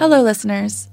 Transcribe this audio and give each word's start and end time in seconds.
Hello, 0.00 0.22
listeners. 0.22 0.88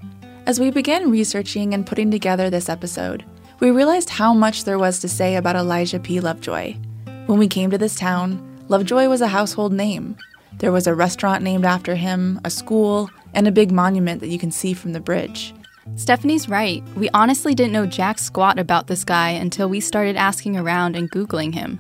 As 0.48 0.60
we 0.60 0.70
began 0.70 1.10
researching 1.10 1.74
and 1.74 1.88
putting 1.88 2.12
together 2.12 2.50
this 2.50 2.68
episode, 2.68 3.24
we 3.62 3.72
realized 3.72 4.10
how 4.10 4.34
much 4.34 4.66
there 4.66 4.78
was 4.78 5.00
to 5.00 5.08
say 5.08 5.38
about 5.38 5.56
Elijah 5.56 5.98
P. 5.98 6.20
Lovejoy. 6.20 6.76
When 7.26 7.40
we 7.40 7.48
came 7.48 7.70
to 7.70 7.78
this 7.78 7.96
town, 7.96 8.66
Lovejoy 8.68 9.08
was 9.08 9.22
a 9.22 9.30
household 9.30 9.72
name. 9.72 10.18
There 10.58 10.74
was 10.74 10.88
a 10.88 10.94
restaurant 10.94 11.42
named 11.42 11.64
after 11.64 11.96
him, 11.96 12.42
a 12.44 12.50
school, 12.50 13.10
and 13.34 13.48
a 13.48 13.52
big 13.54 13.72
monument 13.72 14.20
that 14.20 14.28
you 14.28 14.38
can 14.38 14.52
see 14.52 14.74
from 14.74 14.92
the 14.92 15.00
bridge. 15.00 15.54
Stephanie's 15.96 16.50
right. 16.50 16.84
We 16.98 17.10
honestly 17.14 17.56
didn't 17.56 17.72
know 17.72 17.86
jack 17.86 18.20
squat 18.20 18.60
about 18.60 18.88
this 18.88 19.06
guy 19.06 19.30
until 19.30 19.70
we 19.70 19.80
started 19.80 20.18
asking 20.18 20.58
around 20.58 20.98
and 20.98 21.10
Googling 21.10 21.54
him. 21.54 21.80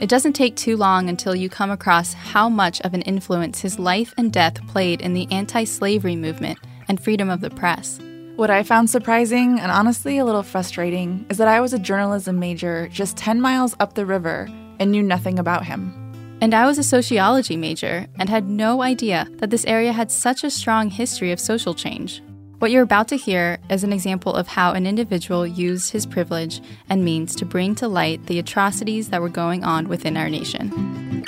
It 0.00 0.08
doesn't 0.08 0.32
take 0.32 0.56
too 0.56 0.76
long 0.76 1.08
until 1.08 1.36
you 1.36 1.48
come 1.48 1.70
across 1.70 2.14
how 2.14 2.48
much 2.48 2.80
of 2.80 2.94
an 2.94 3.02
influence 3.02 3.60
his 3.60 3.78
life 3.78 4.12
and 4.16 4.32
death 4.32 4.66
played 4.66 5.00
in 5.00 5.14
the 5.14 5.28
anti 5.30 5.64
slavery 5.64 6.16
movement 6.16 6.58
and 6.88 7.00
freedom 7.00 7.30
of 7.30 7.40
the 7.40 7.50
press. 7.50 8.00
What 8.36 8.50
I 8.50 8.62
found 8.64 8.90
surprising 8.90 9.60
and 9.60 9.70
honestly 9.70 10.18
a 10.18 10.24
little 10.24 10.42
frustrating 10.42 11.24
is 11.28 11.38
that 11.38 11.48
I 11.48 11.60
was 11.60 11.72
a 11.72 11.78
journalism 11.78 12.38
major 12.38 12.88
just 12.88 13.16
10 13.16 13.40
miles 13.40 13.76
up 13.78 13.94
the 13.94 14.04
river 14.04 14.48
and 14.80 14.90
knew 14.90 15.02
nothing 15.02 15.38
about 15.38 15.66
him. 15.66 16.00
And 16.40 16.52
I 16.52 16.66
was 16.66 16.76
a 16.78 16.82
sociology 16.82 17.56
major 17.56 18.06
and 18.18 18.28
had 18.28 18.48
no 18.48 18.82
idea 18.82 19.28
that 19.36 19.50
this 19.50 19.64
area 19.66 19.92
had 19.92 20.10
such 20.10 20.42
a 20.42 20.50
strong 20.50 20.90
history 20.90 21.30
of 21.30 21.38
social 21.38 21.74
change. 21.74 22.22
What 22.58 22.70
you're 22.70 22.82
about 22.82 23.08
to 23.08 23.16
hear 23.16 23.58
is 23.68 23.84
an 23.84 23.92
example 23.92 24.34
of 24.34 24.48
how 24.48 24.72
an 24.72 24.86
individual 24.86 25.46
used 25.46 25.92
his 25.92 26.06
privilege 26.06 26.60
and 26.88 27.04
means 27.04 27.36
to 27.36 27.44
bring 27.44 27.74
to 27.76 27.88
light 27.88 28.26
the 28.26 28.38
atrocities 28.38 29.10
that 29.10 29.20
were 29.20 29.28
going 29.28 29.64
on 29.64 29.88
within 29.88 30.16
our 30.16 30.30
nation. 30.30 31.24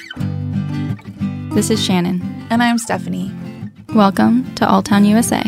This 1.52 1.70
is 1.70 1.82
Shannon. 1.84 2.22
And 2.48 2.62
I'm 2.62 2.78
Stephanie. 2.78 3.35
Welcome 3.94 4.54
to 4.56 4.66
Alltown 4.66 5.06
USA. 5.08 5.42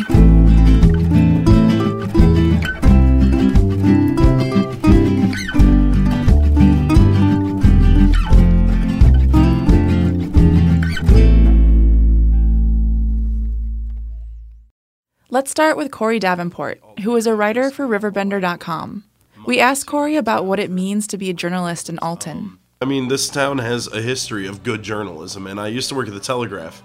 Let's 15.31 15.51
start 15.51 15.77
with 15.77 15.91
Corey 15.91 16.19
Davenport, 16.19 16.81
who 17.03 17.15
is 17.17 17.27
a 17.27 17.35
writer 17.35 17.71
for 17.71 17.87
Riverbender.com. 17.87 19.05
We 19.47 19.61
asked 19.61 19.87
Corey 19.87 20.17
about 20.17 20.47
what 20.47 20.59
it 20.59 20.71
means 20.71 21.07
to 21.09 21.19
be 21.19 21.29
a 21.29 21.35
journalist 21.35 21.89
in 21.91 21.99
Alton. 21.99 22.59
I 22.81 22.85
mean, 22.85 23.09
this 23.09 23.29
town 23.29 23.59
has 23.59 23.93
a 23.93 24.01
history 24.01 24.47
of 24.47 24.63
good 24.63 24.83
journalism, 24.83 25.47
and 25.47 25.61
I 25.61 25.67
used 25.67 25.89
to 25.89 25.95
work 25.95 26.07
at 26.07 26.15
the 26.15 26.21
Telegraph. 26.21 26.83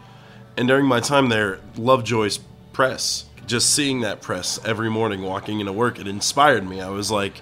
And 0.58 0.68
during 0.68 0.86
my 0.86 1.00
time 1.00 1.30
there, 1.30 1.60
Lovejoy's 1.78 2.40
press, 2.74 3.26
just 3.48 3.72
seeing 3.72 4.02
that 4.02 4.22
press 4.22 4.60
every 4.66 4.90
morning 4.90 5.22
walking 5.22 5.60
into 5.60 5.74
work, 5.74 6.00
it 6.00 6.08
inspired 6.08 6.68
me. 6.68 6.82
I 6.82 6.90
was 6.90 7.10
like, 7.10 7.42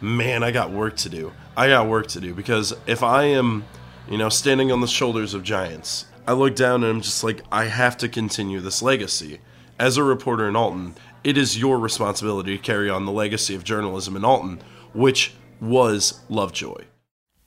man, 0.00 0.42
I 0.42 0.50
got 0.50 0.70
work 0.70 0.96
to 0.98 1.08
do. 1.08 1.32
I 1.56 1.68
got 1.68 1.88
work 1.88 2.08
to 2.08 2.20
do 2.20 2.34
because 2.34 2.74
if 2.86 3.02
I 3.02 3.24
am, 3.24 3.64
you 4.08 4.18
know, 4.18 4.28
standing 4.28 4.72
on 4.72 4.80
the 4.80 4.86
shoulders 4.86 5.34
of 5.34 5.42
giants, 5.42 6.06
I 6.26 6.32
look 6.32 6.56
down 6.56 6.82
and 6.82 6.90
I'm 6.96 7.00
just 7.00 7.24
like, 7.24 7.42
I 7.50 7.66
have 7.66 7.96
to 7.98 8.08
continue 8.08 8.60
this 8.60 8.82
legacy 8.82 9.40
as 9.78 9.96
a 9.96 10.04
reporter 10.04 10.48
in 10.48 10.56
Alton, 10.56 10.94
it 11.22 11.36
is 11.36 11.58
your 11.58 11.78
responsibility 11.78 12.56
to 12.56 12.62
carry 12.62 12.88
on 12.90 13.06
the 13.06 13.12
legacy 13.12 13.54
of 13.54 13.64
journalism 13.64 14.16
in 14.16 14.24
Alton, 14.24 14.60
which 14.92 15.34
was 15.60 16.20
Lovejoy. 16.28 16.84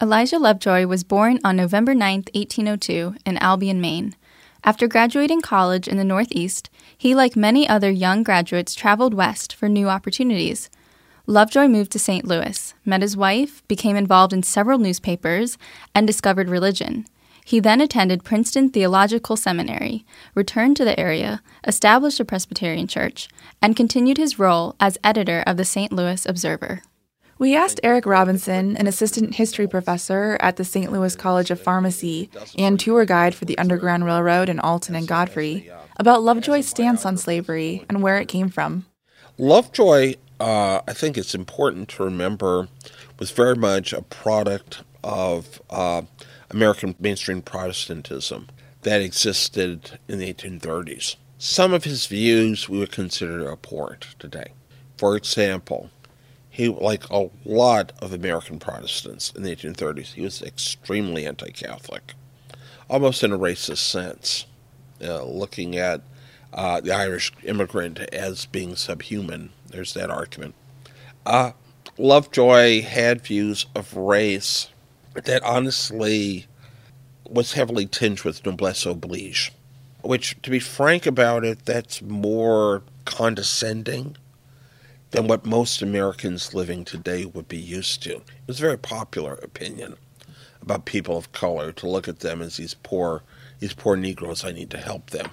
Elijah 0.01 0.39
Lovejoy 0.39 0.85
was 0.85 1.03
born 1.03 1.39
on 1.43 1.55
November 1.55 1.93
9, 1.95 2.25
1802, 2.33 3.15
in 3.25 3.37
Albion, 3.37 3.81
Maine. 3.81 4.15
After 4.63 4.87
graduating 4.87 5.41
college 5.41 5.87
in 5.87 5.97
the 5.97 6.03
Northeast, 6.03 6.69
he, 6.97 7.15
like 7.15 7.35
many 7.35 7.67
other 7.67 7.89
young 7.91 8.23
graduates, 8.23 8.75
traveled 8.75 9.13
west 9.13 9.53
for 9.53 9.69
new 9.69 9.87
opportunities. 9.87 10.69
Lovejoy 11.25 11.67
moved 11.67 11.91
to 11.91 11.99
St. 11.99 12.25
Louis, 12.25 12.73
met 12.85 13.01
his 13.01 13.17
wife, 13.17 13.65
became 13.67 13.95
involved 13.95 14.33
in 14.33 14.43
several 14.43 14.79
newspapers, 14.79 15.57
and 15.93 16.07
discovered 16.07 16.49
religion. 16.49 17.05
He 17.45 17.59
then 17.61 17.79
attended 17.79 18.25
Princeton 18.25 18.69
Theological 18.69 19.37
Seminary, 19.37 20.05
returned 20.35 20.75
to 20.77 20.85
the 20.85 20.99
area, 20.99 21.41
established 21.65 22.19
a 22.19 22.25
Presbyterian 22.25 22.87
church, 22.87 23.29
and 23.61 23.75
continued 23.75 24.17
his 24.17 24.37
role 24.37 24.75
as 24.81 24.97
editor 25.03 25.43
of 25.47 25.55
the 25.55 25.63
St. 25.63 25.93
Louis 25.93 26.25
Observer. 26.25 26.81
We 27.39 27.55
asked 27.55 27.79
Eric 27.83 28.07
Robinson, 28.07 28.75
an 28.77 28.87
assistant 28.87 29.35
history 29.35 29.67
professor 29.67 30.37
at 30.39 30.55
the 30.55 30.63
St. 30.63 30.91
Louis 30.91 31.15
College 31.15 31.51
of 31.51 31.61
Pharmacy 31.61 32.31
and 32.57 32.79
tour 32.79 33.05
guide 33.05 33.35
for 33.35 33.45
the 33.45 33.57
Underground 33.59 34.05
Railroad 34.05 34.49
in 34.49 34.59
Alton 34.59 34.95
and 34.95 35.07
Godfrey, 35.07 35.69
about 35.97 36.23
Lovejoy's 36.23 36.67
stance 36.67 37.05
on 37.05 37.15
slavery 37.15 37.85
and 37.89 38.01
where 38.01 38.17
it 38.17 38.27
came 38.27 38.49
from. 38.49 38.87
Lovejoy, 39.37 40.15
uh, 40.39 40.81
I 40.87 40.93
think 40.93 41.15
it's 41.15 41.35
important 41.35 41.89
to 41.89 42.03
remember, 42.03 42.69
was 43.19 43.29
very 43.29 43.55
much 43.55 43.93
a 43.93 44.01
product 44.01 44.81
of 45.03 45.61
uh, 45.69 46.01
American 46.49 46.95
mainstream 46.99 47.43
Protestantism 47.43 48.47
that 48.81 49.01
existed 49.01 49.99
in 50.07 50.17
the 50.17 50.33
1830s. 50.33 51.17
Some 51.37 51.71
of 51.71 51.83
his 51.83 52.07
views 52.07 52.67
we 52.67 52.79
would 52.79 52.91
consider 52.91 53.51
abhorrent 53.51 54.15
today. 54.17 54.53
For 54.97 55.15
example, 55.15 55.91
he, 56.57 56.69
like 56.69 57.07
a 57.11 57.29
lot 57.45 57.91
of 58.01 58.11
American 58.11 58.57
Protestants 58.57 59.31
in 59.35 59.43
the 59.43 59.55
1830s, 59.55 60.13
he 60.13 60.21
was 60.21 60.41
extremely 60.41 61.23
anti 61.23 61.51
Catholic, 61.51 62.15
almost 62.89 63.23
in 63.23 63.31
a 63.31 63.37
racist 63.37 63.77
sense, 63.77 64.47
uh, 64.99 65.23
looking 65.23 65.75
at 65.77 66.01
uh, 66.51 66.81
the 66.81 66.91
Irish 66.91 67.31
immigrant 67.43 67.99
as 68.11 68.47
being 68.47 68.75
subhuman. 68.75 69.51
There's 69.69 69.93
that 69.93 70.09
argument. 70.09 70.55
Uh, 71.27 71.51
Lovejoy 71.99 72.81
had 72.81 73.21
views 73.21 73.67
of 73.75 73.95
race 73.95 74.69
that 75.13 75.43
honestly 75.43 76.47
was 77.29 77.53
heavily 77.53 77.85
tinged 77.85 78.23
with 78.23 78.43
noblesse 78.43 78.87
oblige, 78.87 79.51
which, 80.01 80.41
to 80.41 80.49
be 80.49 80.59
frank 80.59 81.05
about 81.05 81.45
it, 81.45 81.65
that's 81.65 82.01
more 82.01 82.81
condescending 83.05 84.17
than 85.11 85.27
what 85.27 85.45
most 85.45 85.81
Americans 85.81 86.53
living 86.53 86.83
today 86.83 87.25
would 87.25 87.47
be 87.47 87.57
used 87.57 88.03
to. 88.03 88.15
It 88.15 88.23
was 88.47 88.59
a 88.59 88.63
very 88.63 88.77
popular 88.77 89.33
opinion 89.35 89.95
about 90.61 90.85
people 90.85 91.17
of 91.17 91.31
color 91.31 91.71
to 91.71 91.89
look 91.89 92.07
at 92.07 92.19
them 92.19 92.41
as 92.41 92.57
these 92.57 92.73
poor, 92.73 93.23
these 93.59 93.73
poor 93.73 93.95
Negroes. 93.95 94.43
I 94.43 94.51
need 94.51 94.69
to 94.71 94.77
help 94.77 95.11
them, 95.11 95.29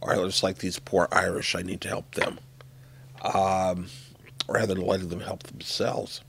or 0.00 0.14
just 0.14 0.42
like 0.42 0.58
these 0.58 0.78
poor 0.78 1.08
Irish. 1.12 1.54
I 1.54 1.62
need 1.62 1.80
to 1.82 1.88
help 1.88 2.14
them, 2.14 2.40
um, 3.22 3.86
rather 4.48 4.74
than 4.74 4.84
letting 4.84 5.08
them 5.08 5.20
help 5.20 5.44
themselves. 5.44 6.22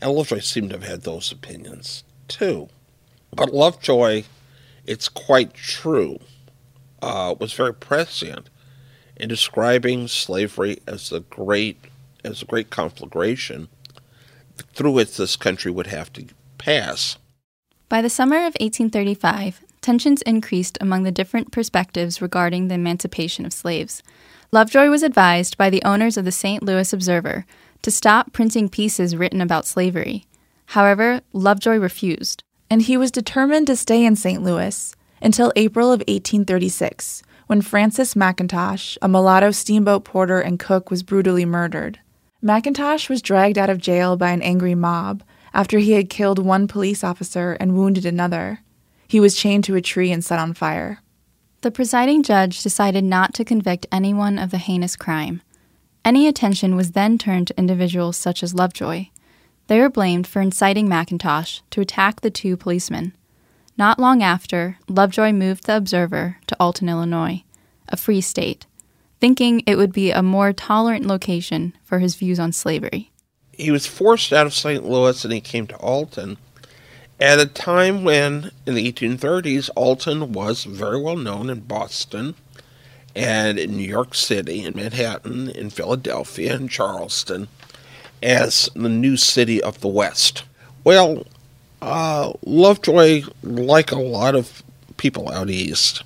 And 0.00 0.12
Lovejoy 0.12 0.40
seemed 0.40 0.70
to 0.70 0.76
have 0.76 0.88
had 0.88 1.02
those 1.02 1.30
opinions 1.30 2.04
too. 2.26 2.68
But 3.32 3.54
Lovejoy, 3.54 4.24
it's 4.86 5.08
quite 5.08 5.54
true, 5.54 6.18
uh, 7.00 7.34
was 7.38 7.52
very 7.52 7.74
prescient 7.74 8.50
in 9.20 9.28
describing 9.28 10.08
slavery 10.08 10.80
as 10.86 11.10
the 11.10 11.20
great 11.20 11.78
as 12.24 12.42
a 12.42 12.46
great 12.46 12.70
conflagration 12.70 13.68
through 14.74 14.92
which 14.92 15.16
this 15.16 15.36
country 15.36 15.70
would 15.70 15.86
have 15.86 16.12
to 16.12 16.26
pass. 16.58 17.16
By 17.88 18.02
the 18.02 18.10
summer 18.10 18.38
of 18.38 18.56
1835, 18.60 19.62
tensions 19.80 20.22
increased 20.22 20.76
among 20.80 21.02
the 21.02 21.12
different 21.12 21.50
perspectives 21.50 22.20
regarding 22.20 22.68
the 22.68 22.74
emancipation 22.74 23.46
of 23.46 23.52
slaves. 23.52 24.02
Lovejoy 24.52 24.88
was 24.88 25.02
advised 25.02 25.56
by 25.56 25.70
the 25.70 25.82
owners 25.82 26.16
of 26.16 26.24
the 26.24 26.32
St. 26.32 26.62
Louis 26.62 26.92
Observer 26.92 27.46
to 27.82 27.90
stop 27.90 28.32
printing 28.32 28.68
pieces 28.68 29.16
written 29.16 29.40
about 29.40 29.66
slavery. 29.66 30.26
However, 30.66 31.20
Lovejoy 31.32 31.76
refused. 31.76 32.42
And 32.68 32.82
he 32.82 32.96
was 32.96 33.10
determined 33.10 33.66
to 33.66 33.76
stay 33.76 34.04
in 34.04 34.14
St. 34.14 34.42
Louis 34.42 34.94
until 35.20 35.52
April 35.56 35.88
of 35.88 36.00
1836, 36.00 37.22
when 37.50 37.60
Francis 37.60 38.14
McIntosh, 38.14 38.96
a 39.02 39.08
mulatto 39.08 39.50
steamboat 39.50 40.04
porter 40.04 40.40
and 40.40 40.60
cook, 40.60 40.88
was 40.88 41.02
brutally 41.02 41.44
murdered. 41.44 41.98
McIntosh 42.40 43.08
was 43.08 43.20
dragged 43.20 43.58
out 43.58 43.68
of 43.68 43.78
jail 43.78 44.16
by 44.16 44.30
an 44.30 44.40
angry 44.40 44.76
mob 44.76 45.24
after 45.52 45.80
he 45.80 45.94
had 45.94 46.08
killed 46.08 46.38
one 46.38 46.68
police 46.68 47.02
officer 47.02 47.56
and 47.58 47.74
wounded 47.74 48.06
another. 48.06 48.60
He 49.08 49.18
was 49.18 49.34
chained 49.34 49.64
to 49.64 49.74
a 49.74 49.80
tree 49.80 50.12
and 50.12 50.24
set 50.24 50.38
on 50.38 50.54
fire. 50.54 51.00
The 51.62 51.72
presiding 51.72 52.22
judge 52.22 52.62
decided 52.62 53.02
not 53.02 53.34
to 53.34 53.44
convict 53.44 53.84
anyone 53.90 54.38
of 54.38 54.52
the 54.52 54.58
heinous 54.58 54.94
crime. 54.94 55.42
Any 56.04 56.28
attention 56.28 56.76
was 56.76 56.92
then 56.92 57.18
turned 57.18 57.48
to 57.48 57.58
individuals 57.58 58.16
such 58.16 58.44
as 58.44 58.54
Lovejoy. 58.54 59.06
They 59.66 59.80
were 59.80 59.90
blamed 59.90 60.28
for 60.28 60.40
inciting 60.40 60.86
McIntosh 60.86 61.62
to 61.70 61.80
attack 61.80 62.20
the 62.20 62.30
two 62.30 62.56
policemen. 62.56 63.12
Not 63.76 63.98
long 63.98 64.22
after, 64.22 64.78
Lovejoy 64.88 65.32
moved 65.32 65.64
the 65.64 65.76
Observer 65.76 66.36
to 66.46 66.56
Alton, 66.60 66.88
Illinois, 66.88 67.44
a 67.88 67.96
free 67.96 68.20
state, 68.20 68.66
thinking 69.20 69.62
it 69.66 69.76
would 69.76 69.92
be 69.92 70.10
a 70.10 70.22
more 70.22 70.52
tolerant 70.52 71.06
location 71.06 71.74
for 71.82 71.98
his 71.98 72.14
views 72.14 72.38
on 72.38 72.52
slavery. 72.52 73.10
He 73.52 73.70
was 73.70 73.86
forced 73.86 74.32
out 74.32 74.46
of 74.46 74.54
St. 74.54 74.84
Louis 74.84 75.24
and 75.24 75.32
he 75.32 75.40
came 75.40 75.66
to 75.66 75.76
Alton 75.76 76.38
at 77.20 77.38
a 77.38 77.44
time 77.44 78.02
when, 78.02 78.50
in 78.64 78.74
the 78.74 78.90
1830s, 78.90 79.68
Alton 79.76 80.32
was 80.32 80.64
very 80.64 80.98
well 80.98 81.16
known 81.16 81.50
in 81.50 81.60
Boston 81.60 82.34
and 83.14 83.58
in 83.58 83.76
New 83.76 83.86
York 83.86 84.14
City, 84.14 84.64
in 84.64 84.74
Manhattan, 84.74 85.50
in 85.50 85.68
Philadelphia, 85.68 86.54
in 86.54 86.68
Charleston, 86.68 87.48
as 88.22 88.70
the 88.74 88.88
new 88.88 89.18
city 89.18 89.62
of 89.62 89.80
the 89.82 89.88
West. 89.88 90.44
Well, 90.82 91.26
uh, 91.82 92.32
Lovejoy, 92.44 93.22
like 93.42 93.92
a 93.92 93.98
lot 93.98 94.34
of 94.34 94.62
people 94.96 95.30
out 95.30 95.50
east, 95.50 96.02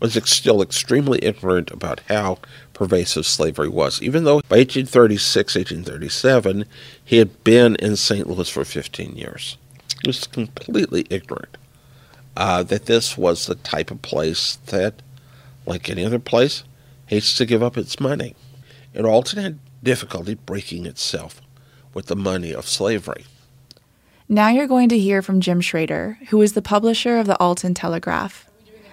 was 0.00 0.18
still 0.28 0.62
extremely 0.62 1.20
ignorant 1.22 1.70
about 1.70 2.00
how 2.08 2.38
pervasive 2.72 3.24
slavery 3.24 3.68
was, 3.68 4.02
even 4.02 4.24
though 4.24 4.40
by 4.48 4.56
1836, 4.56 5.54
1837, 5.54 6.64
he 7.04 7.18
had 7.18 7.44
been 7.44 7.76
in 7.76 7.94
St. 7.94 8.28
Louis 8.28 8.48
for 8.48 8.64
15 8.64 9.16
years. 9.16 9.56
He 10.02 10.08
was 10.08 10.26
completely 10.26 11.06
ignorant 11.08 11.56
uh, 12.36 12.62
that 12.64 12.86
this 12.86 13.16
was 13.16 13.46
the 13.46 13.54
type 13.54 13.90
of 13.90 14.02
place 14.02 14.56
that, 14.66 15.02
like 15.66 15.88
any 15.88 16.04
other 16.04 16.18
place, 16.18 16.64
hates 17.06 17.36
to 17.36 17.46
give 17.46 17.62
up 17.62 17.76
its 17.76 18.00
money. 18.00 18.34
And 18.94 19.06
Alton 19.06 19.42
had 19.42 19.58
difficulty 19.82 20.34
breaking 20.34 20.86
itself 20.86 21.40
with 21.94 22.06
the 22.06 22.16
money 22.16 22.52
of 22.52 22.66
slavery. 22.66 23.26
Now 24.32 24.48
you're 24.48 24.66
going 24.66 24.88
to 24.88 24.98
hear 24.98 25.20
from 25.20 25.42
Jim 25.42 25.60
Schrader, 25.60 26.16
who 26.30 26.40
is 26.40 26.54
the 26.54 26.62
publisher 26.62 27.18
of 27.18 27.26
the 27.26 27.36
Alton 27.36 27.74
Telegraph. 27.74 28.48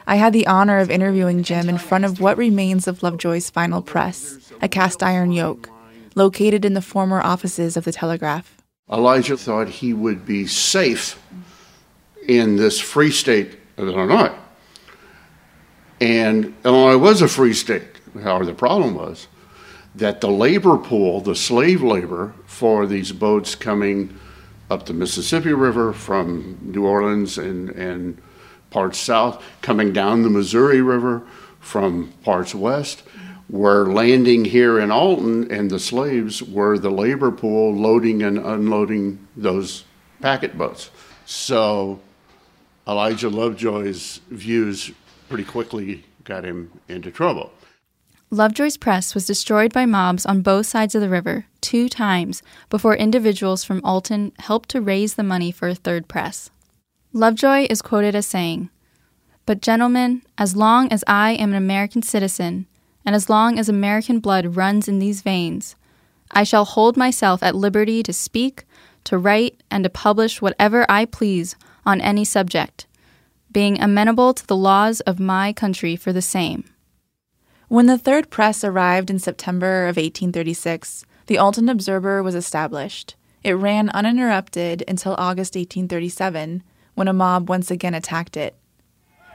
I 0.06 0.18
had 0.18 0.34
the 0.34 0.46
honor 0.46 0.80
of 0.80 0.92
interviewing 0.92 1.44
Jim 1.44 1.70
in 1.70 1.78
front 1.78 2.04
of 2.04 2.20
what 2.20 2.38
remains 2.38 2.90
of 2.90 3.02
Lovejoy's 3.02 3.50
final 3.50 3.82
press, 3.82 4.52
a 4.62 4.68
cast 4.68 5.02
iron 5.02 5.32
yoke, 5.32 5.70
located 6.14 6.66
in 6.66 6.74
the 6.74 6.82
former 6.82 7.22
offices 7.22 7.78
of 7.78 7.86
the 7.86 7.94
Telegraph. 7.94 8.58
Elijah 8.92 9.38
thought 9.38 9.70
he 9.70 9.94
would 9.94 10.26
be 10.26 10.46
safe 10.46 11.18
in 12.28 12.58
this 12.58 12.82
free 12.82 13.10
state 13.10 13.58
of 13.78 13.88
Illinois. 13.88 14.36
And 16.02 16.54
Illinois 16.66 16.98
was 16.98 17.22
a 17.22 17.30
free 17.30 17.54
state. 17.54 17.88
However, 18.22 18.44
the 18.44 18.54
problem 18.54 18.94
was 18.94 19.30
that 19.96 20.20
the 20.20 20.30
labor 20.30 20.76
pool, 20.76 21.22
the 21.22 21.34
slave 21.34 21.82
labor 21.82 22.34
for 22.46 22.86
these 22.86 23.14
boats 23.14 23.56
coming 23.56 24.20
up 24.70 24.86
the 24.86 24.94
Mississippi 24.94 25.54
River 25.54 25.94
from 25.94 26.58
New 26.62 26.86
Orleans 26.86 27.38
and, 27.38 27.70
and 27.72 28.22
parts 28.70 29.00
south, 29.00 29.44
coming 29.62 29.94
down 29.94 30.24
the 30.24 30.30
Missouri 30.30 30.82
River 30.82 31.24
from 31.60 32.14
parts 32.24 32.54
west, 32.54 33.04
were 33.50 33.92
landing 33.92 34.46
here 34.46 34.80
in 34.80 34.92
Alton, 34.92 35.52
and 35.52 35.72
the 35.72 35.80
slaves 35.80 36.44
were 36.44 36.78
the 36.78 36.92
labor 36.92 37.32
pool 37.32 37.74
loading 37.74 38.22
and 38.22 38.38
unloading 38.38 39.28
those 39.36 39.86
packet 40.22 40.58
boats. 40.58 40.92
So 41.26 42.00
Elijah 42.88 43.30
Lovejoy's 43.30 44.22
views 44.30 44.92
pretty 45.30 45.46
quickly 45.46 46.06
got 46.24 46.44
him 46.44 46.72
into 46.88 47.10
trouble. 47.10 47.52
Lovejoy's 48.32 48.78
press 48.78 49.16
was 49.16 49.26
destroyed 49.26 49.74
by 49.74 49.88
mobs 49.88 50.24
on 50.24 50.44
both 50.44 50.68
sides 50.68 50.94
of 50.94 51.02
the 51.02 51.10
river 51.10 51.48
two 51.62 51.90
times 51.90 52.44
before 52.70 52.96
individuals 52.96 53.64
from 53.64 53.82
Alton 53.84 54.34
helped 54.38 54.70
to 54.70 54.82
raise 54.82 55.16
the 55.16 55.24
money 55.24 55.52
for 55.52 55.68
a 55.68 55.74
third 55.74 56.08
press. 56.08 56.52
Lovejoy 57.12 57.66
is 57.72 57.82
quoted 57.82 58.14
as 58.14 58.28
saying, 58.28 58.70
But, 59.48 59.64
gentlemen, 59.64 60.22
as 60.38 60.56
long 60.56 60.92
as 60.94 61.04
I 61.08 61.32
am 61.32 61.50
an 61.50 61.56
American 61.56 62.04
citizen, 62.04 62.68
and 63.04 63.16
as 63.16 63.32
long 63.32 63.58
as 63.58 63.68
American 63.68 64.20
blood 64.20 64.56
runs 64.56 64.88
in 64.88 65.00
these 65.00 65.24
veins, 65.24 65.76
I 66.30 66.44
shall 66.44 66.66
hold 66.66 66.96
myself 66.96 67.42
at 67.42 67.56
liberty 67.56 68.04
to 68.04 68.14
speak, 68.14 68.66
to 69.06 69.18
write, 69.18 69.64
and 69.72 69.84
to 69.84 69.90
publish 69.90 70.40
whatever 70.40 70.86
I 70.88 71.06
please 71.06 71.56
on 71.84 72.00
any 72.00 72.26
subject, 72.26 72.86
being 73.52 73.82
amenable 73.82 74.36
to 74.36 74.46
the 74.46 74.56
laws 74.56 75.00
of 75.02 75.20
my 75.20 75.52
country 75.52 75.96
for 75.96 76.14
the 76.14 76.22
same. 76.22 76.66
When 77.70 77.86
the 77.86 78.00
third 78.00 78.32
press 78.32 78.64
arrived 78.64 79.12
in 79.12 79.20
September 79.20 79.84
of 79.84 79.96
1836, 79.96 81.06
the 81.28 81.38
Alton 81.38 81.70
Observer 81.70 82.24
was 82.24 82.34
established. 82.34 83.16
It 83.44 83.52
ran 83.52 83.92
uninterrupted 83.92 84.84
until 84.88 85.14
August 85.20 85.54
1837, 85.54 86.64
when 86.96 87.08
a 87.08 87.14
mob 87.14 87.48
once 87.48 87.70
again 87.70 87.94
attacked 87.94 88.36
it. 88.36 88.56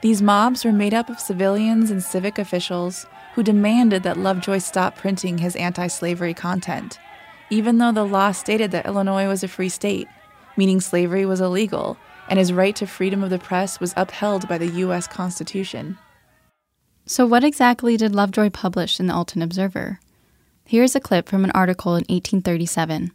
These 0.03 0.21
mobs 0.21 0.65
were 0.65 0.73
made 0.73 0.93
up 0.93 1.09
of 1.09 1.21
civilians 1.21 1.93
and 1.93 2.03
civic 2.03 2.37
officials 2.41 3.07
who 3.37 3.45
demanded 3.45 4.03
that 4.03 4.17
Lovejoy 4.17 4.59
stop 4.59 4.97
printing 4.97 5.39
his 5.39 5.55
anti 5.55 5.87
slavery 5.87 6.35
content, 6.35 6.99
even 7.51 7.79
though 7.79 7.93
the 7.93 8.05
law 8.05 8.33
stated 8.33 8.73
that 8.73 8.87
Illinois 8.87 9.29
was 9.29 9.45
a 9.45 9.49
free 9.49 9.69
state, 9.69 10.09
meaning 10.57 10.81
slavery 10.81 11.25
was 11.25 11.41
illegal, 11.41 11.97
and 12.29 12.41
his 12.41 12.53
right 12.53 12.75
to 12.75 12.87
freedom 12.89 13.23
of 13.23 13.31
the 13.31 13.39
press 13.39 13.79
was 13.79 13.95
upheld 13.97 14.49
by 14.49 14.59
the 14.59 14.67
U.S. 14.83 15.07
Constitution. 15.07 15.99
So, 17.07 17.27
what 17.27 17.45
exactly 17.45 17.99
did 17.99 18.15
Lovejoy 18.15 18.49
publish 18.49 18.99
in 18.99 19.09
the 19.09 19.15
Alton 19.15 19.43
Observer? 19.43 20.01
Here's 20.65 20.97
a 20.97 21.01
clip 21.01 21.29
from 21.29 21.45
an 21.45 21.51
article 21.51 21.93
in 21.93 22.05
1837 22.09 23.13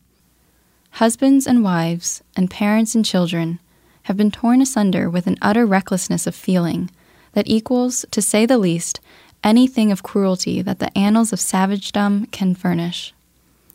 Husbands 0.92 1.48
and 1.48 1.64
wives, 1.64 2.22
and 2.36 2.52
parents 2.52 2.94
and 2.94 3.04
children, 3.04 3.60
have 4.04 4.16
been 4.16 4.30
torn 4.30 4.62
asunder 4.62 5.10
with 5.10 5.26
an 5.26 5.38
utter 5.42 5.66
recklessness 5.66 6.28
of 6.28 6.36
feeling 6.36 6.92
that 7.34 7.48
equals, 7.48 8.06
to 8.12 8.22
say 8.22 8.46
the 8.46 8.60
least, 8.60 9.00
anything 9.44 9.92
of 9.92 10.04
cruelty 10.04 10.62
that 10.62 10.78
the 10.78 10.96
annals 10.96 11.34
of 11.34 11.40
savagedom 11.40 12.32
can 12.32 12.54
furnish. 12.54 13.12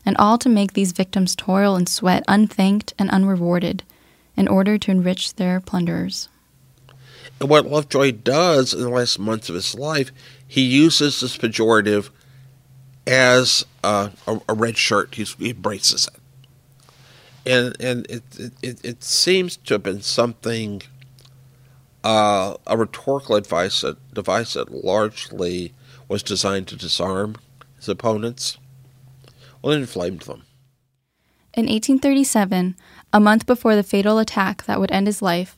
And 0.06 0.16
all 0.16 0.38
to 0.38 0.48
make 0.48 0.74
these 0.74 0.92
victims 0.92 1.34
toil 1.34 1.74
and 1.74 1.88
sweat 1.88 2.22
unthanked 2.28 2.94
and 3.00 3.10
unrewarded, 3.10 3.82
in 4.36 4.46
order 4.46 4.78
to 4.78 4.92
enrich 4.92 5.34
their 5.34 5.60
plunderers. 5.60 6.28
And 7.40 7.48
what 7.48 7.66
Lovejoy 7.66 8.12
does 8.12 8.72
in 8.72 8.80
the 8.80 8.88
last 8.88 9.18
months 9.18 9.48
of 9.48 9.54
his 9.54 9.74
life, 9.74 10.10
he 10.46 10.62
uses 10.62 11.20
this 11.20 11.36
pejorative 11.36 12.10
as 13.06 13.66
a, 13.82 14.12
a, 14.26 14.40
a 14.48 14.54
red 14.54 14.76
shirt. 14.76 15.14
He's, 15.14 15.34
he 15.34 15.50
embraces 15.50 16.06
it 16.06 16.20
and 17.46 17.76
and 17.80 18.06
it 18.06 18.22
it, 18.62 18.84
it 18.84 19.04
seems 19.04 19.56
to 19.56 19.74
have 19.74 19.82
been 19.82 20.02
something 20.02 20.82
uh, 22.02 22.56
a 22.66 22.76
rhetorical 22.76 23.34
advice 23.34 23.80
that, 23.80 23.96
device 24.12 24.54
that 24.54 24.70
largely 24.70 25.72
was 26.06 26.22
designed 26.22 26.68
to 26.68 26.76
disarm 26.76 27.36
his 27.76 27.88
opponents. 27.88 28.58
Well, 29.62 29.72
it 29.72 29.78
inflamed 29.78 30.20
them. 30.20 30.42
In 31.54 31.64
1837, 31.64 32.76
a 33.10 33.20
month 33.20 33.46
before 33.46 33.74
the 33.74 33.82
fatal 33.82 34.18
attack 34.18 34.64
that 34.64 34.78
would 34.78 34.90
end 34.90 35.06
his 35.06 35.22
life, 35.22 35.56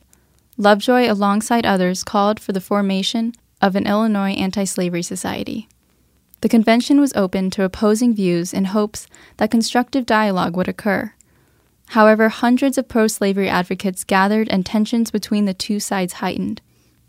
Lovejoy, 0.57 1.11
alongside 1.11 1.65
others, 1.65 2.03
called 2.03 2.39
for 2.39 2.51
the 2.51 2.61
formation 2.61 3.33
of 3.61 3.75
an 3.75 3.85
Illinois 3.85 4.31
anti 4.31 4.63
slavery 4.63 5.03
society. 5.03 5.69
The 6.41 6.49
convention 6.49 6.99
was 6.99 7.13
open 7.15 7.49
to 7.51 7.63
opposing 7.63 8.13
views 8.13 8.53
in 8.53 8.65
hopes 8.65 9.07
that 9.37 9.51
constructive 9.51 10.05
dialogue 10.05 10.55
would 10.55 10.67
occur. 10.67 11.13
However, 11.89 12.29
hundreds 12.29 12.77
of 12.77 12.87
pro 12.87 13.07
slavery 13.07 13.49
advocates 13.49 14.03
gathered 14.03 14.49
and 14.49 14.65
tensions 14.65 15.09
between 15.09 15.45
the 15.45 15.53
two 15.53 15.79
sides 15.79 16.13
heightened. 16.13 16.61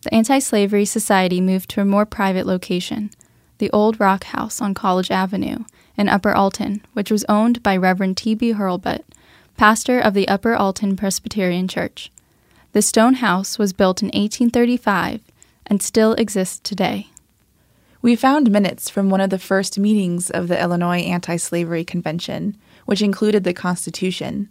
The 0.02 0.14
Anti 0.14 0.38
Slavery 0.38 0.85
Society 0.85 1.40
moved 1.40 1.71
to 1.71 1.81
a 1.81 1.85
more 1.85 2.07
private 2.07 2.47
location, 2.47 3.11
the 3.59 3.71
Old 3.71 3.99
Rock 3.99 4.25
House 4.25 4.61
on 4.61 4.73
College 4.75 5.11
Avenue 5.11 5.64
in 5.97 6.09
Upper 6.09 6.33
Alton, 6.33 6.83
which 6.93 7.11
was 7.11 7.25
owned 7.28 7.62
by 7.62 7.76
Reverend 7.76 8.17
T.B. 8.17 8.55
Hurlbut, 8.55 9.02
pastor 9.57 9.99
of 9.99 10.14
the 10.14 10.28
Upper 10.28 10.55
Alton 10.55 10.97
Presbyterian 10.97 11.67
Church. 11.67 12.12
The 12.78 12.82
stone 12.82 13.14
house 13.14 13.58
was 13.58 13.73
built 13.73 14.02
in 14.02 14.06
1835 14.06 15.20
and 15.66 15.82
still 15.82 16.12
exists 16.12 16.61
today. 16.61 17.08
We 18.02 18.14
found 18.14 18.52
minutes 18.52 18.88
from 18.88 19.11
one 19.11 19.20
of 19.20 19.30
the 19.30 19.38
first 19.40 19.80
meetings 19.80 20.30
of 20.30 20.47
the 20.47 20.62
Illinois 20.62 21.00
Anti 21.00 21.38
Slavery 21.38 21.85
Convention, 21.85 22.56
which 22.87 23.02
included 23.02 23.42
the 23.42 23.52
Constitution. 23.52 24.49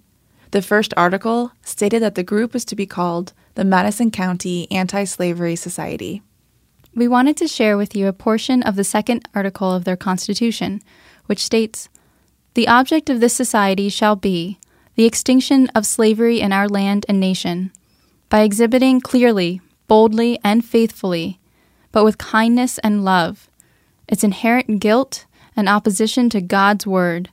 The 0.52 0.62
first 0.62 0.94
article 0.98 1.54
stated 1.64 2.02
that 2.02 2.16
the 2.16 2.22
group 2.22 2.54
was 2.54 2.66
to 2.66 2.76
be 2.76 2.86
called 2.86 3.32
the 3.56 3.64
Madison 3.64 4.12
County 4.12 4.70
Anti 4.70 5.06
Slavery 5.06 5.56
Society. 5.56 6.22
We 6.94 7.08
wanted 7.08 7.38
to 7.38 7.48
share 7.48 7.78
with 7.78 7.96
you 7.96 8.08
a 8.08 8.12
portion 8.12 8.62
of 8.62 8.76
the 8.76 8.84
second 8.84 9.26
article 9.34 9.72
of 9.72 9.86
their 9.86 9.96
Constitution, 9.96 10.82
which 11.28 11.46
states 11.46 11.88
The 12.56 12.68
object 12.68 13.10
of 13.10 13.22
this 13.22 13.34
society 13.34 13.88
shall 13.88 14.18
be 14.18 14.60
the 14.96 15.06
extinction 15.06 15.68
of 15.68 15.86
slavery 15.86 16.42
in 16.42 16.52
our 16.52 16.68
land 16.68 17.06
and 17.08 17.22
nation, 17.22 17.72
by 18.30 18.42
exhibiting 18.42 19.02
clearly, 19.02 19.62
boldly, 19.88 20.40
and 20.44 20.64
faithfully, 20.64 21.40
but 21.92 22.04
with 22.04 22.18
kindness 22.18 22.78
and 22.80 23.06
love, 23.06 23.50
its 24.08 24.24
inherent 24.24 24.80
guilt 24.80 25.26
and 25.56 25.68
opposition 25.68 26.30
to 26.30 26.42
God's 26.42 26.86
word, 26.86 27.30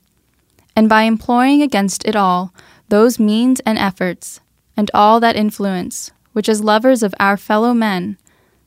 and 0.76 0.88
by 0.88 1.02
employing 1.02 1.62
against 1.62 2.04
it 2.06 2.16
all 2.16 2.52
those 2.88 3.18
means 3.18 3.60
and 3.60 3.78
efforts, 3.78 4.40
and 4.76 4.90
all 4.92 5.20
that 5.20 5.36
influence, 5.36 6.10
which 6.32 6.48
as 6.48 6.62
lovers 6.62 7.02
of 7.02 7.14
our 7.18 7.36
fellow 7.36 7.72
men, 7.72 8.16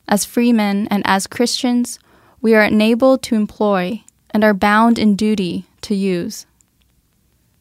as 0.08 0.24
freemen 0.24 0.88
and 0.88 1.02
as 1.06 1.26
Christians, 1.26 1.98
we 2.40 2.54
are 2.54 2.62
enabled 2.62 3.22
to 3.22 3.34
employ 3.34 4.02
and 4.30 4.44
are 4.44 4.54
bound 4.54 4.98
in 4.98 5.16
duty 5.16 5.66
to 5.82 5.94
use. 5.94 6.46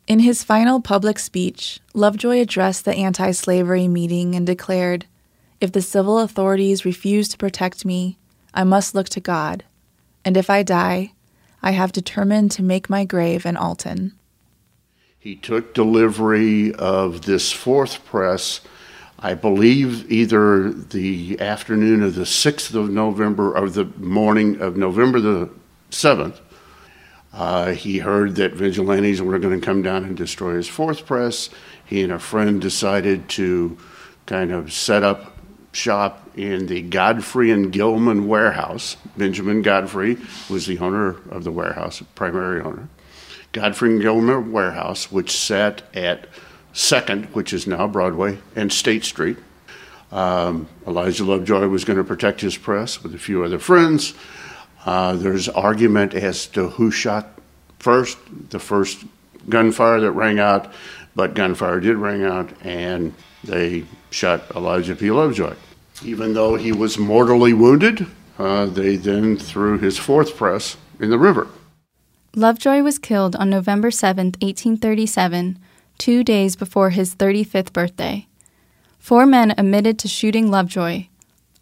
In 0.08 0.20
his 0.20 0.42
final 0.42 0.80
public 0.80 1.20
speech, 1.20 1.82
Lovejoy 1.94 2.40
addressed 2.40 2.86
the 2.86 2.96
anti 2.96 3.32
slavery 3.32 3.90
meeting 3.90 4.36
and 4.36 4.48
declared, 4.48 5.06
If 5.60 5.74
the 5.74 5.82
civil 5.82 6.20
authorities 6.20 6.86
refuse 6.86 7.28
to 7.30 7.38
protect 7.38 7.84
me, 7.84 8.18
I 8.54 8.64
must 8.64 8.96
look 8.96 9.10
to 9.10 9.20
God, 9.20 9.66
and 10.24 10.38
if 10.38 10.50
I 10.50 10.64
die, 10.64 11.12
I 11.62 11.72
have 11.72 11.92
determined 11.92 12.52
to 12.52 12.64
make 12.64 12.90
my 12.90 13.04
grave 13.04 13.46
in 13.46 13.58
Alton. 13.58 14.14
He 15.20 15.36
took 15.36 15.74
delivery 15.74 16.74
of 16.76 17.24
this 17.24 17.52
fourth 17.52 18.06
press, 18.06 18.62
I 19.20 19.34
believe, 19.34 20.10
either 20.10 20.72
the 20.72 21.38
afternoon 21.42 22.02
of 22.02 22.16
the 22.16 22.22
6th 22.22 22.74
of 22.74 22.90
November 22.90 23.58
or 23.58 23.70
the 23.70 23.86
morning 23.98 24.62
of 24.62 24.78
November 24.78 25.20
the 25.20 25.50
7th. 25.92 26.40
Uh, 27.38 27.72
he 27.74 28.00
heard 28.00 28.36
that 28.38 28.54
vigilantes 28.54 29.22
were 29.22 29.38
going 29.38 29.60
to 29.60 29.64
come 29.64 29.84
down 29.84 30.04
and 30.04 30.18
destroy 30.18 30.56
his 30.56 30.68
fourth 30.68 31.06
press. 31.06 31.52
He 31.86 32.02
and 32.02 32.12
a 32.12 32.18
friend 32.18 32.60
decided 32.60 33.30
to 33.30 33.78
kind 34.26 34.52
of 34.52 34.74
set 34.74 35.04
up 35.04 35.38
shop 35.72 36.32
in 36.36 36.66
the 36.66 36.82
Godfrey 36.82 37.52
and 37.52 37.72
Gilman 37.72 38.28
warehouse. 38.28 38.98
Benjamin 39.16 39.62
Godfrey 39.62 40.18
was 40.50 40.66
the 40.66 40.80
owner 40.80 41.18
of 41.30 41.44
the 41.44 41.52
warehouse, 41.52 42.02
primary 42.16 42.60
owner. 42.60 42.90
Godfrey 43.52 43.92
and 43.92 44.02
Gilman 44.02 44.52
warehouse, 44.52 45.12
which 45.12 45.32
sat 45.32 45.84
at 45.94 46.28
Second, 46.74 47.26
which 47.34 47.54
is 47.54 47.68
now 47.68 47.88
Broadway, 47.88 48.40
and 48.56 48.74
State 48.74 49.04
Street. 49.04 49.38
Um, 50.12 50.68
Elijah 50.88 51.24
Lovejoy 51.24 51.68
was 51.68 51.86
going 51.86 51.98
to 51.98 52.04
protect 52.04 52.42
his 52.42 52.58
press 52.58 53.04
with 53.04 53.14
a 53.14 53.20
few 53.20 53.44
other 53.44 53.60
friends. 53.60 54.16
Uh, 54.88 55.18
there's 55.18 55.50
argument 55.50 56.14
as 56.14 56.48
to 56.48 56.70
who 56.70 56.90
shot 56.90 57.28
first, 57.78 58.18
the 58.52 58.58
first 58.58 59.04
gunfire 59.50 60.00
that 60.00 60.12
rang 60.12 60.40
out, 60.40 60.72
but 61.14 61.34
gunfire 61.34 61.82
did 61.82 61.98
ring 61.98 62.24
out, 62.24 62.50
and 62.64 63.14
they 63.44 63.84
shot 64.12 64.50
Elijah 64.56 64.96
P. 64.96 65.12
Lovejoy. 65.12 65.56
Even 66.06 66.34
though 66.34 66.56
he 66.56 66.72
was 66.72 66.98
mortally 66.98 67.52
wounded, 67.52 68.08
uh, 68.40 68.66
they 68.66 68.96
then 68.96 69.36
threw 69.36 69.78
his 69.78 69.98
fourth 69.98 70.38
press 70.38 70.78
in 71.02 71.10
the 71.10 71.20
river. 71.20 71.50
Lovejoy 72.34 72.82
was 72.82 72.98
killed 72.98 73.36
on 73.36 73.50
November 73.50 73.92
7, 73.92 74.28
1837, 74.28 75.60
two 75.98 76.24
days 76.24 76.56
before 76.56 76.92
his 76.92 77.14
35th 77.14 77.74
birthday. 77.74 78.26
Four 79.00 79.26
men 79.26 79.54
admitted 79.58 80.00
to 80.00 80.08
shooting 80.08 80.50
Lovejoy. 80.50 81.08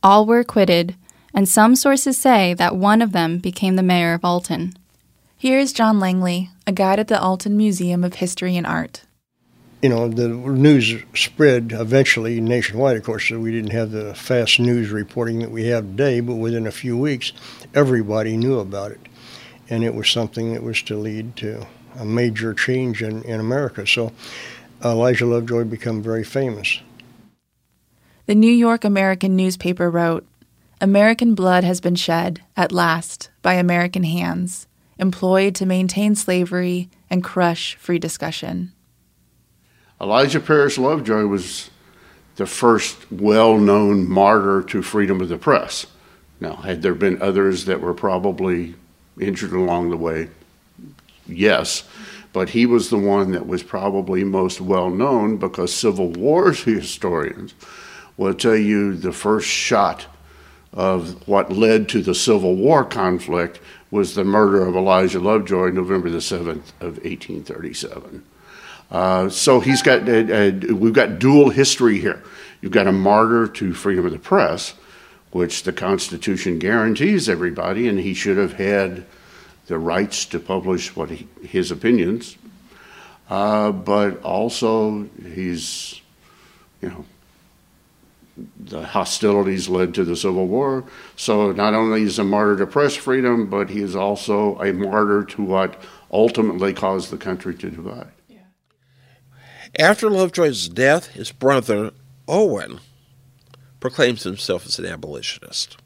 All 0.03 0.27
were 0.27 0.39
acquitted, 0.39 0.95
and 1.35 1.49
some 1.49 1.75
sources 1.75 2.17
say 2.17 2.53
that 2.53 2.77
one 2.77 3.01
of 3.01 3.11
them 3.11 3.39
became 3.39 3.75
the 3.75 3.83
mayor 3.83 4.13
of 4.13 4.23
Alton. 4.23 4.73
Here 5.37 5.59
is 5.59 5.73
John 5.73 5.99
Langley, 5.99 6.49
a 6.65 6.71
guide 6.71 6.97
at 6.97 7.09
the 7.09 7.21
Alton 7.21 7.57
Museum 7.57 8.05
of 8.05 8.15
History 8.15 8.55
and 8.55 8.65
Art. 8.65 9.03
You 9.81 9.89
know, 9.89 10.07
the 10.07 10.29
news 10.29 11.03
spread 11.13 11.73
eventually 11.73 12.39
nationwide, 12.39 12.95
of 12.95 13.03
course, 13.03 13.27
so 13.27 13.37
we 13.37 13.51
didn't 13.51 13.73
have 13.73 13.91
the 13.91 14.15
fast 14.15 14.61
news 14.61 14.89
reporting 14.89 15.39
that 15.39 15.51
we 15.51 15.65
have 15.67 15.83
today, 15.83 16.21
but 16.21 16.35
within 16.35 16.65
a 16.65 16.71
few 16.71 16.97
weeks, 16.97 17.33
everybody 17.75 18.37
knew 18.37 18.57
about 18.59 18.91
it. 18.91 19.01
And 19.69 19.83
it 19.83 19.93
was 19.93 20.09
something 20.09 20.53
that 20.53 20.63
was 20.63 20.81
to 20.83 20.95
lead 20.95 21.35
to 21.37 21.67
a 21.99 22.05
major 22.05 22.53
change 22.53 23.03
in, 23.03 23.23
in 23.23 23.41
America. 23.41 23.85
So 23.85 24.13
Elijah 24.83 25.25
Lovejoy 25.25 25.65
became 25.65 26.01
very 26.01 26.23
famous. 26.23 26.79
The 28.25 28.35
New 28.35 28.51
York 28.51 28.85
American 28.85 29.35
newspaper 29.35 29.91
wrote 29.91 30.25
American 30.81 31.35
blood 31.35 31.63
has 31.63 31.79
been 31.79 31.95
shed, 31.95 32.41
at 32.57 32.71
last, 32.71 33.29
by 33.41 33.53
American 33.53 34.03
hands, 34.03 34.67
employed 34.99 35.55
to 35.55 35.65
maintain 35.65 36.15
slavery 36.15 36.89
and 37.09 37.23
crush 37.23 37.75
free 37.75 37.99
discussion. 37.99 38.73
Elijah 40.01 40.41
Parish 40.41 40.77
Lovejoy 40.77 41.25
was 41.25 41.69
the 42.35 42.45
first 42.45 43.09
well 43.09 43.57
known 43.57 44.09
martyr 44.09 44.61
to 44.63 44.81
freedom 44.81 45.21
of 45.21 45.29
the 45.29 45.37
press. 45.37 45.87
Now, 46.41 46.57
had 46.57 46.81
there 46.81 46.93
been 46.93 47.21
others 47.21 47.65
that 47.65 47.79
were 47.79 47.93
probably 47.93 48.75
injured 49.19 49.53
along 49.53 49.89
the 49.89 49.97
way? 49.97 50.29
Yes. 51.25 51.83
But 52.33 52.49
he 52.49 52.65
was 52.65 52.89
the 52.89 52.97
one 52.97 53.31
that 53.31 53.47
was 53.47 53.63
probably 53.63 54.25
most 54.25 54.59
well 54.59 54.89
known 54.89 55.37
because 55.37 55.73
Civil 55.73 56.09
War 56.09 56.51
historians 56.51 57.53
will 58.17 58.33
tell 58.33 58.57
you 58.57 58.93
the 58.93 59.13
first 59.13 59.47
shot 59.47 60.07
of 60.75 61.25
what 61.27 61.51
led 61.51 61.87
to 61.89 62.01
the 62.01 62.13
Civil 62.13 62.55
War 62.55 62.83
conflict 62.83 63.59
was 63.89 64.13
the 64.13 64.25
murder 64.25 64.67
of 64.67 64.75
Elijah 64.75 65.19
Lovejoy, 65.19 65.69
November 65.69 66.09
the 66.09 66.17
7th 66.17 66.73
of 66.81 66.97
1837. 67.03 68.23
Uh, 68.91 69.29
so 69.29 69.61
he's 69.61 69.81
got, 69.81 70.07
uh, 70.07 70.33
uh, 70.33 70.51
we've 70.75 70.93
got 70.93 71.17
dual 71.17 71.49
history 71.49 71.99
here. 71.99 72.21
You've 72.61 72.73
got 72.73 72.87
a 72.87 72.91
martyr 72.91 73.47
to 73.47 73.73
freedom 73.73 74.05
of 74.05 74.11
the 74.11 74.19
press, 74.19 74.73
which 75.31 75.63
the 75.63 75.73
Constitution 75.73 76.59
guarantees 76.59 77.29
everybody, 77.29 77.87
and 77.87 77.99
he 77.99 78.13
should 78.13 78.37
have 78.37 78.53
had 78.53 79.05
the 79.67 79.79
rights 79.79 80.25
to 80.25 80.39
publish 80.39 80.95
what 80.95 81.09
he, 81.09 81.27
his 81.41 81.71
opinions. 81.71 82.37
Uh, 83.29 83.71
but 83.71 84.21
also, 84.21 85.09
he's, 85.33 86.01
you 86.81 86.89
know, 86.89 87.05
the 88.59 88.83
hostilities 88.83 89.69
led 89.69 89.93
to 89.93 90.03
the 90.03 90.15
Civil 90.15 90.47
War. 90.47 90.83
So 91.15 91.51
not 91.51 91.73
only 91.73 92.03
is 92.03 92.19
a 92.19 92.23
martyr 92.23 92.57
to 92.57 92.67
press 92.67 92.95
freedom, 92.95 93.49
but 93.49 93.69
he 93.69 93.81
is 93.81 93.95
also 93.95 94.59
a 94.59 94.73
martyr 94.73 95.23
to 95.23 95.43
what 95.43 95.81
ultimately 96.11 96.73
caused 96.73 97.11
the 97.11 97.17
country 97.17 97.55
to 97.55 97.69
divide. 97.69 98.11
After 99.77 100.09
Lovejoy's 100.09 100.69
death, 100.69 101.07
his 101.07 101.31
brother 101.31 101.91
Owen 102.27 102.79
proclaims 103.81 104.23
himself 104.23 104.65
as 104.65 104.79
an 104.79 104.85
abolitionist. 104.85 105.77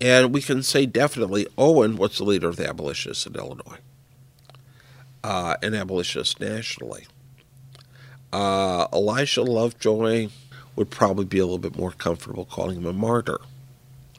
And 0.00 0.34
we 0.34 0.42
can 0.42 0.62
say 0.62 0.86
definitely 0.86 1.46
Owen 1.56 1.96
was 1.96 2.18
the 2.18 2.24
leader 2.24 2.48
of 2.48 2.56
the 2.56 2.68
abolitionists 2.68 3.26
in 3.26 3.34
Illinois, 3.36 3.78
uh, 5.22 5.56
an 5.62 5.74
abolitionist 5.74 6.40
nationally. 6.40 7.06
Uh, 8.32 8.86
Elijah 8.92 9.42
Lovejoy 9.42 10.28
would 10.78 10.90
probably 10.90 11.24
be 11.24 11.40
a 11.40 11.44
little 11.44 11.58
bit 11.58 11.76
more 11.76 11.90
comfortable 11.90 12.44
calling 12.44 12.76
him 12.76 12.86
a 12.86 12.92
martyr, 12.92 13.40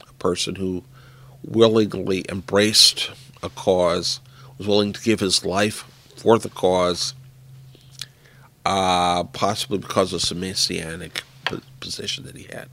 a 0.06 0.12
person 0.14 0.56
who 0.56 0.84
willingly 1.42 2.22
embraced 2.28 3.10
a 3.42 3.48
cause, 3.48 4.20
was 4.58 4.68
willing 4.68 4.92
to 4.92 5.00
give 5.00 5.20
his 5.20 5.42
life 5.42 5.86
for 6.16 6.38
the 6.38 6.50
cause, 6.50 7.14
uh, 8.66 9.24
possibly 9.24 9.78
because 9.78 10.12
of 10.12 10.20
some 10.20 10.40
messianic 10.40 11.22
position 11.80 12.24
that 12.24 12.36
he 12.36 12.44
had. 12.52 12.68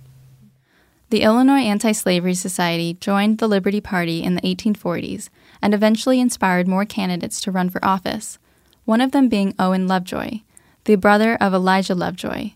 The 1.10 1.22
Illinois 1.22 1.62
Anti 1.62 1.94
Slavery 1.94 2.34
Society 2.34 2.98
joined 3.00 3.38
the 3.38 3.48
Liberty 3.48 3.80
Party 3.80 4.22
in 4.22 4.36
the 4.36 4.42
1840s 4.42 5.30
and 5.62 5.74
eventually 5.74 6.20
inspired 6.20 6.68
more 6.68 6.84
candidates 6.84 7.40
to 7.40 7.52
run 7.52 7.70
for 7.70 7.84
office, 7.84 8.38
one 8.84 9.00
of 9.00 9.14
them 9.14 9.30
being 9.30 9.56
Owen 9.58 9.88
Lovejoy, 9.88 10.42
the 10.84 10.96
brother 10.96 11.38
of 11.40 11.54
Elijah 11.54 11.96
Lovejoy, 11.96 12.52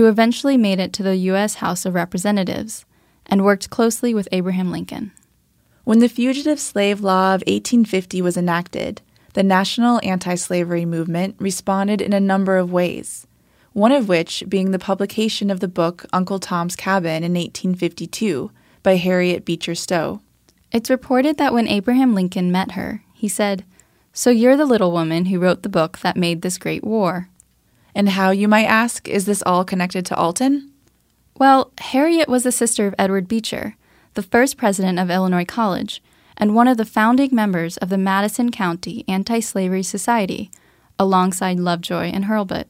who 0.00 0.08
eventually 0.08 0.56
made 0.56 0.80
it 0.80 0.94
to 0.94 1.02
the 1.02 1.16
U.S. 1.16 1.56
House 1.56 1.84
of 1.84 1.92
Representatives 1.92 2.86
and 3.26 3.44
worked 3.44 3.68
closely 3.68 4.14
with 4.14 4.30
Abraham 4.32 4.72
Lincoln. 4.72 5.12
When 5.84 5.98
the 5.98 6.08
Fugitive 6.08 6.58
Slave 6.58 7.02
Law 7.02 7.34
of 7.34 7.42
1850 7.42 8.22
was 8.22 8.38
enacted, 8.38 9.02
the 9.34 9.42
national 9.42 10.00
anti 10.02 10.36
slavery 10.36 10.86
movement 10.86 11.36
responded 11.38 12.00
in 12.00 12.14
a 12.14 12.18
number 12.18 12.56
of 12.56 12.72
ways 12.72 13.26
one 13.74 13.92
of 13.92 14.08
which 14.08 14.42
being 14.48 14.70
the 14.70 14.78
publication 14.78 15.50
of 15.50 15.60
the 15.60 15.68
book 15.68 16.06
Uncle 16.14 16.38
Tom's 16.38 16.76
Cabin 16.76 17.22
in 17.22 17.34
1852 17.34 18.50
by 18.82 18.96
Harriet 18.96 19.44
Beecher 19.44 19.74
Stowe. 19.74 20.22
It's 20.72 20.88
reported 20.88 21.36
that 21.36 21.52
when 21.52 21.68
Abraham 21.68 22.14
Lincoln 22.14 22.50
met 22.50 22.72
her, 22.72 23.02
he 23.12 23.28
said, 23.28 23.66
So 24.14 24.30
you're 24.30 24.56
the 24.56 24.64
little 24.64 24.92
woman 24.92 25.26
who 25.26 25.38
wrote 25.38 25.62
the 25.62 25.68
book 25.68 25.98
that 25.98 26.16
made 26.16 26.40
this 26.40 26.56
great 26.56 26.82
war. 26.82 27.28
And 27.94 28.10
how, 28.10 28.30
you 28.30 28.48
might 28.48 28.66
ask, 28.66 29.08
is 29.08 29.26
this 29.26 29.42
all 29.44 29.64
connected 29.64 30.06
to 30.06 30.16
Alton? 30.16 30.72
Well, 31.38 31.72
Harriet 31.78 32.28
was 32.28 32.42
the 32.42 32.52
sister 32.52 32.86
of 32.86 32.94
Edward 32.98 33.26
Beecher, 33.26 33.76
the 34.14 34.22
first 34.22 34.56
president 34.56 34.98
of 34.98 35.10
Illinois 35.10 35.44
College, 35.44 36.02
and 36.36 36.54
one 36.54 36.68
of 36.68 36.76
the 36.76 36.84
founding 36.84 37.34
members 37.34 37.76
of 37.78 37.88
the 37.88 37.98
Madison 37.98 38.50
County 38.50 39.04
Anti 39.08 39.40
Slavery 39.40 39.82
Society, 39.82 40.50
alongside 40.98 41.58
Lovejoy 41.58 42.10
and 42.12 42.26
Hurlbut. 42.26 42.66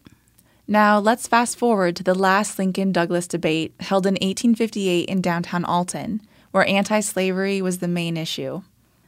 Now, 0.70 1.00
let's 1.00 1.26
fast 1.26 1.58
forward 1.58 1.96
to 1.96 2.04
the 2.04 2.14
last 2.14 2.56
Lincoln 2.56 2.92
Douglas 2.92 3.26
debate 3.26 3.74
held 3.80 4.06
in 4.06 4.14
1858 4.14 5.08
in 5.08 5.20
downtown 5.20 5.64
Alton, 5.64 6.20
where 6.52 6.64
anti 6.64 7.00
slavery 7.00 7.60
was 7.60 7.78
the 7.78 7.88
main 7.88 8.16
issue. 8.16 8.62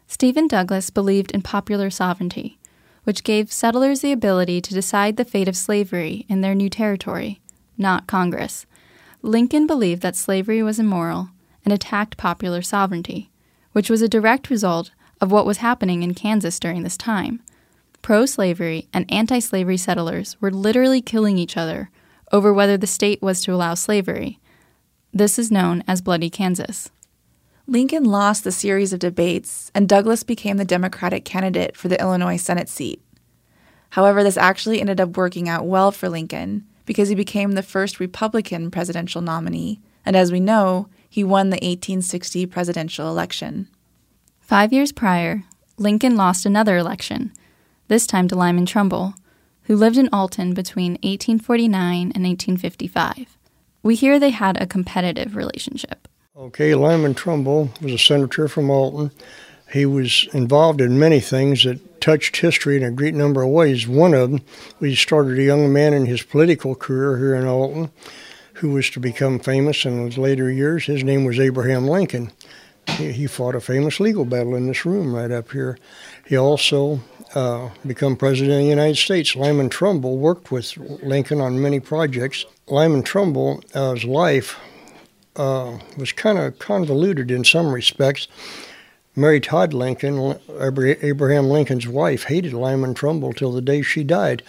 Stephen 0.09 0.49
Douglas 0.49 0.91
believed 0.91 1.31
in 1.31 1.41
popular 1.41 1.89
sovereignty, 1.89 2.59
which 3.05 3.25
gave 3.25 3.53
settlers 3.53 4.01
the 4.01 4.13
ability 4.13 4.61
to 4.61 4.75
decide 4.75 5.17
the 5.17 5.25
fate 5.25 5.49
of 5.49 5.57
slavery 5.57 6.25
in 6.29 6.41
their 6.41 6.55
new 6.55 6.71
territory, 6.71 7.41
not 7.77 8.07
Congress. 8.07 8.67
Lincoln 9.23 9.67
believed 9.67 10.03
that 10.03 10.17
slavery 10.17 10.63
was 10.63 10.79
immoral 10.79 11.31
and 11.65 11.73
attacked 11.73 12.17
popular 12.17 12.63
sovereignty, 12.63 13.31
which 13.73 13.91
was 13.91 14.03
a 14.03 14.09
direct 14.09 14.51
result 14.51 14.91
of 15.21 15.31
what 15.31 15.47
was 15.47 15.59
happening 15.59 16.03
in 16.03 16.15
Kansas 16.15 16.59
during 16.59 16.83
this 16.83 16.97
time 16.97 17.41
pro 18.03 18.27
slavery 18.27 18.89
and 18.93 19.11
anti 19.11 19.39
slavery 19.39 19.77
settlers 19.77 20.37
were 20.41 20.51
literally 20.51 21.01
killing 21.01 21.39
each 21.39 21.57
other 21.57 21.91
over 22.33 22.53
whether 22.53 22.77
the 22.77 22.87
state 22.87 23.23
was 23.23 23.41
to 23.43 23.55
allow 23.55 23.75
slavery. 23.75 24.39
This 25.13 25.39
is 25.39 25.51
known 25.51 25.85
as 25.87 26.03
Bloody 26.03 26.29
Kansas. 26.29 26.91
Lincoln 27.73 28.05
lost 28.05 28.45
the 28.45 28.53
series 28.53 28.93
of 28.93 28.99
debates, 28.99 29.71
and 29.75 29.89
Douglas 29.89 30.25
became 30.25 30.59
the 30.59 30.65
Democratic 30.67 31.25
candidate 31.25 31.75
for 31.75 31.89
the 31.89 31.99
Illinois 31.99 32.37
Senate 32.37 32.69
seat. 32.69 33.03
However, 33.89 34.23
this 34.23 34.37
actually 34.37 34.79
ended 34.79 35.01
up 35.01 35.17
working 35.17 35.49
out 35.49 35.65
well 35.65 35.91
for 35.91 36.11
Lincoln 36.11 36.67
because 36.85 37.09
he 37.09 37.15
became 37.15 37.53
the 37.53 37.63
first 37.63 37.99
Republican 37.99 38.71
presidential 38.71 39.23
nominee, 39.23 39.81
and 40.05 40.15
as 40.15 40.31
we 40.31 40.39
know, 40.39 40.91
he 41.09 41.25
won 41.25 41.49
the 41.49 41.55
1860 41.55 42.45
presidential 42.45 43.09
election. 43.09 43.71
Five 44.39 44.75
years 44.75 44.93
prior, 44.93 45.45
Lincoln 45.79 46.15
lost 46.15 46.45
another 46.45 46.77
election, 46.77 47.33
this 47.89 48.07
time 48.07 48.29
to 48.29 48.37
Lyman 48.37 48.67
Trumbull, 48.67 49.15
who 49.63 49.77
lived 49.77 49.97
in 49.97 50.11
Alton 50.13 50.53
between 50.53 50.99
1849 51.01 52.13
and 52.15 52.23
1855. 52.23 53.39
We 53.83 53.95
hear 53.95 54.21
they 54.21 54.29
had 54.29 54.61
a 54.61 54.67
competitive 54.67 55.35
relationship. 55.35 56.02
Okay, 56.43 56.75
Lyman 56.75 57.15
Trumbull 57.15 57.71
was 57.81 57.93
a 57.93 57.99
senator 57.99 58.49
from 58.49 58.69
Alton. 58.69 59.13
He 59.73 59.87
was 59.87 60.27
involved 60.33 60.81
in 60.81 60.99
many 60.99 61.21
things 61.21 61.63
that 61.63 62.01
touched 62.01 62.39
history 62.39 62.77
in 62.77 62.83
a 62.83 62.91
great 62.91 63.15
number 63.15 63.43
of 63.43 63.51
ways. 63.51 63.87
One 63.87 64.13
of 64.13 64.33
them, 64.33 64.41
he 64.81 64.97
started 64.97 65.39
a 65.39 65.45
young 65.45 65.73
man 65.73 65.95
in 65.95 66.07
his 66.07 66.25
political 66.25 66.75
career 66.75 67.17
here 67.17 67.37
in 67.37 67.47
Alton 67.47 67.93
who 68.55 68.71
was 68.71 68.91
to 68.91 68.99
become 68.99 69.39
famous 69.39 69.85
in 69.85 70.05
his 70.05 70.19
later 70.19 70.51
years. 70.51 70.87
His 70.87 71.05
name 71.05 71.25
was 71.25 71.39
Abraham 71.39 71.87
Lincoln. 71.87 72.33
He, 72.89 73.29
fought 73.29 73.55
a 73.55 73.61
famous 73.61 74.01
legal 74.01 74.25
battle 74.25 74.57
in 74.57 74.67
this 74.67 74.85
room 74.85 75.15
right 75.15 75.31
up 75.31 75.53
here. 75.53 75.79
He 76.27 76.37
also 76.37 77.03
uh, 77.37 77.71
president 77.85 78.51
of 78.53 78.59
the 78.59 78.65
United 78.65 78.97
States. 78.97 79.37
Lyman 79.37 79.69
Trumbull 79.69 80.19
worked 80.19 80.51
with 80.51 80.77
Lincoln 81.05 81.41
on 81.41 81.63
many 81.63 81.79
projects. 81.79 82.45
Lyman 82.67 83.05
Trumbull's 83.05 83.65
uh, 83.77 83.95
life 84.05 84.59
uh, 85.37 85.79
was 85.97 86.13
kind 86.13 86.39
of 86.39 86.59
convoluted 86.59 87.31
in 87.31 87.45
some 87.45 87.73
respects. 87.73 88.29
Mary 89.15 89.41
Todd 89.41 89.75
Lincoln, 89.75 90.39
Abraham 90.59 91.51
Lincoln's 91.51 91.87
wife, 91.87 92.25
hated 92.25 92.55
Lyman 92.55 92.95
Trumbull 92.95 93.35
till 93.35 93.53
the 93.53 93.61
day 93.61 93.83
she 93.83 94.05
died. 94.05 94.43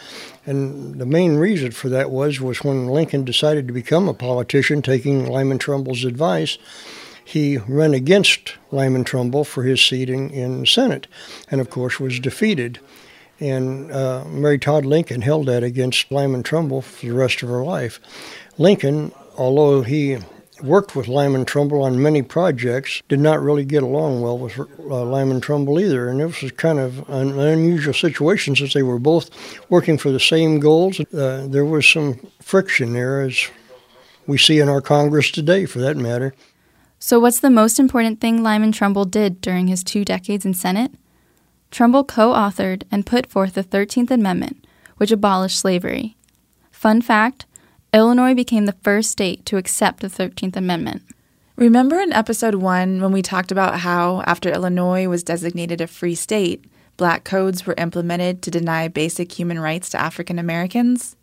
And 0.45 0.99
the 0.99 1.05
main 1.05 1.35
reason 1.35 1.71
for 1.71 1.89
that 1.89 2.11
was 2.11 2.39
was 2.39 2.63
when 2.63 2.87
Lincoln 2.87 3.25
decided 3.25 3.67
to 3.67 3.73
become 3.73 4.07
a 4.07 4.13
politician, 4.13 4.81
taking 4.81 5.25
Lyman 5.25 5.59
Trumbull's 5.59 6.05
advice, 6.05 6.57
he 7.25 7.57
ran 7.57 7.93
against 7.93 8.53
Lyman 8.71 9.03
Trumbull 9.03 9.43
for 9.43 9.63
his 9.63 9.81
seat 9.81 10.09
in, 10.09 10.29
in 10.29 10.61
the 10.61 10.67
Senate, 10.67 11.07
and 11.49 11.61
of 11.61 11.69
course 11.69 11.99
was 11.99 12.19
defeated. 12.19 12.79
And 13.39 13.91
uh, 13.91 14.23
Mary 14.25 14.59
Todd 14.59 14.85
Lincoln 14.85 15.21
held 15.21 15.47
that 15.47 15.63
against 15.63 16.11
Lyman 16.11 16.43
Trumbull 16.43 16.81
for 16.81 17.05
the 17.05 17.13
rest 17.13 17.43
of 17.43 17.49
her 17.49 17.63
life. 17.63 17.99
Lincoln, 18.57 19.11
although 19.37 19.81
he 19.81 20.19
worked 20.61 20.95
with 20.95 21.07
Lyman 21.07 21.45
Trumbull 21.45 21.83
on 21.83 22.01
many 22.01 22.21
projects, 22.21 23.01
did 23.07 23.19
not 23.19 23.41
really 23.41 23.65
get 23.65 23.83
along 23.83 24.21
well 24.21 24.37
with 24.37 24.59
uh, 24.59 25.03
Lyman 25.03 25.41
Trumbull 25.41 25.79
either. 25.79 26.09
And 26.09 26.21
it 26.21 26.25
was 26.25 26.51
kind 26.53 26.79
of 26.79 27.07
an 27.09 27.39
unusual 27.39 27.93
situation 27.93 28.55
since 28.55 28.73
they 28.73 28.83
were 28.83 28.99
both 28.99 29.29
working 29.69 29.97
for 29.97 30.11
the 30.11 30.19
same 30.19 30.59
goals. 30.59 30.99
Uh, 30.99 31.47
there 31.49 31.65
was 31.65 31.87
some 31.87 32.19
friction 32.41 32.93
there, 32.93 33.21
as 33.21 33.49
we 34.27 34.37
see 34.37 34.59
in 34.59 34.69
our 34.69 34.81
Congress 34.81 35.31
today, 35.31 35.65
for 35.65 35.79
that 35.79 35.97
matter. 35.97 36.33
So, 36.99 37.19
what's 37.19 37.39
the 37.39 37.49
most 37.49 37.79
important 37.79 38.21
thing 38.21 38.43
Lyman 38.43 38.71
Trumbull 38.71 39.05
did 39.05 39.41
during 39.41 39.67
his 39.67 39.83
two 39.83 40.05
decades 40.05 40.45
in 40.45 40.53
Senate? 40.53 40.91
Trumbull 41.69 42.03
co 42.03 42.31
authored 42.31 42.83
and 42.91 43.05
put 43.05 43.27
forth 43.27 43.55
the 43.55 43.63
13th 43.63 44.11
Amendment, 44.11 44.65
which 44.97 45.11
abolished 45.11 45.59
slavery. 45.59 46.15
Fun 46.71 47.01
fact 47.01 47.45
Illinois 47.93 48.33
became 48.33 48.65
the 48.65 48.75
first 48.81 49.11
state 49.11 49.45
to 49.45 49.57
accept 49.57 49.99
the 49.99 50.07
13th 50.07 50.55
Amendment. 50.55 51.03
Remember 51.55 51.99
in 51.99 52.11
episode 52.11 52.55
one 52.55 52.99
when 52.99 53.11
we 53.11 53.21
talked 53.21 53.51
about 53.51 53.81
how, 53.81 54.23
after 54.25 54.49
Illinois 54.49 55.07
was 55.07 55.21
designated 55.21 55.79
a 55.79 55.85
free 55.85 56.15
state, 56.15 56.65
black 56.97 57.23
codes 57.23 57.67
were 57.67 57.75
implemented 57.77 58.41
to 58.41 58.49
deny 58.49 58.87
basic 58.87 59.31
human 59.31 59.59
rights 59.59 59.89
to 59.89 60.01
African 60.01 60.39
Americans? 60.39 61.15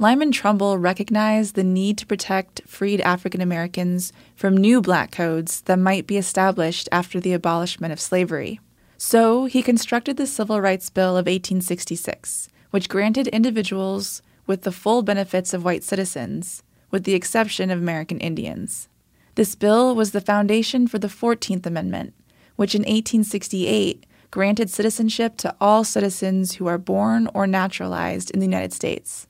Lyman 0.00 0.32
Trumbull 0.32 0.78
recognized 0.78 1.54
the 1.54 1.62
need 1.62 1.96
to 1.98 2.06
protect 2.06 2.60
freed 2.66 3.00
African 3.02 3.40
Americans 3.40 4.12
from 4.34 4.56
new 4.56 4.80
black 4.80 5.12
codes 5.12 5.60
that 5.62 5.78
might 5.78 6.08
be 6.08 6.16
established 6.16 6.88
after 6.90 7.20
the 7.20 7.34
abolishment 7.34 7.92
of 7.92 8.00
slavery. 8.00 8.58
So 8.98 9.44
he 9.44 9.62
constructed 9.62 10.16
the 10.16 10.26
Civil 10.26 10.60
Rights 10.60 10.90
Bill 10.90 11.10
of 11.10 11.26
1866, 11.26 12.48
which 12.72 12.88
granted 12.88 13.28
individuals 13.28 14.22
with 14.46 14.62
the 14.62 14.72
full 14.72 15.02
benefits 15.02 15.52
of 15.52 15.64
white 15.64 15.84
citizens, 15.84 16.62
with 16.90 17.04
the 17.04 17.14
exception 17.14 17.70
of 17.70 17.78
American 17.78 18.18
Indians. 18.20 18.88
This 19.34 19.54
bill 19.54 19.94
was 19.94 20.12
the 20.12 20.20
foundation 20.20 20.86
for 20.86 20.98
the 20.98 21.08
14th 21.08 21.66
Amendment, 21.66 22.14
which 22.56 22.74
in 22.74 22.82
1868 22.82 24.06
granted 24.30 24.70
citizenship 24.70 25.36
to 25.38 25.54
all 25.60 25.84
citizens 25.84 26.54
who 26.54 26.66
are 26.66 26.78
born 26.78 27.28
or 27.32 27.46
naturalized 27.46 28.30
in 28.30 28.40
the 28.40 28.46
United 28.46 28.72
States. 28.72 29.26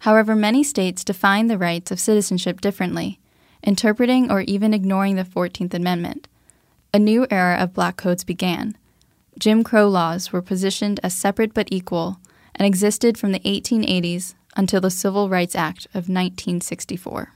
However, 0.00 0.36
many 0.36 0.62
states 0.62 1.04
define 1.04 1.46
the 1.46 1.58
rights 1.58 1.90
of 1.90 2.00
citizenship 2.00 2.60
differently, 2.60 3.18
interpreting 3.62 4.30
or 4.30 4.42
even 4.42 4.74
ignoring 4.74 5.16
the 5.16 5.24
14th 5.24 5.74
Amendment. 5.74 6.28
A 6.94 6.98
new 6.98 7.26
era 7.30 7.56
of 7.56 7.74
black 7.74 7.96
codes 7.96 8.24
began. 8.24 8.76
Jim 9.38 9.64
Crow 9.64 9.88
laws 9.88 10.32
were 10.32 10.42
positioned 10.42 11.00
as 11.02 11.14
separate 11.14 11.52
but 11.52 11.68
equal 11.70 12.20
and 12.54 12.66
existed 12.66 13.18
from 13.18 13.32
the 13.32 13.40
1880s 13.40 14.34
until 14.56 14.80
the 14.80 14.90
Civil 14.90 15.28
Rights 15.28 15.54
Act 15.54 15.86
of 15.86 16.08
1964. 16.08 17.32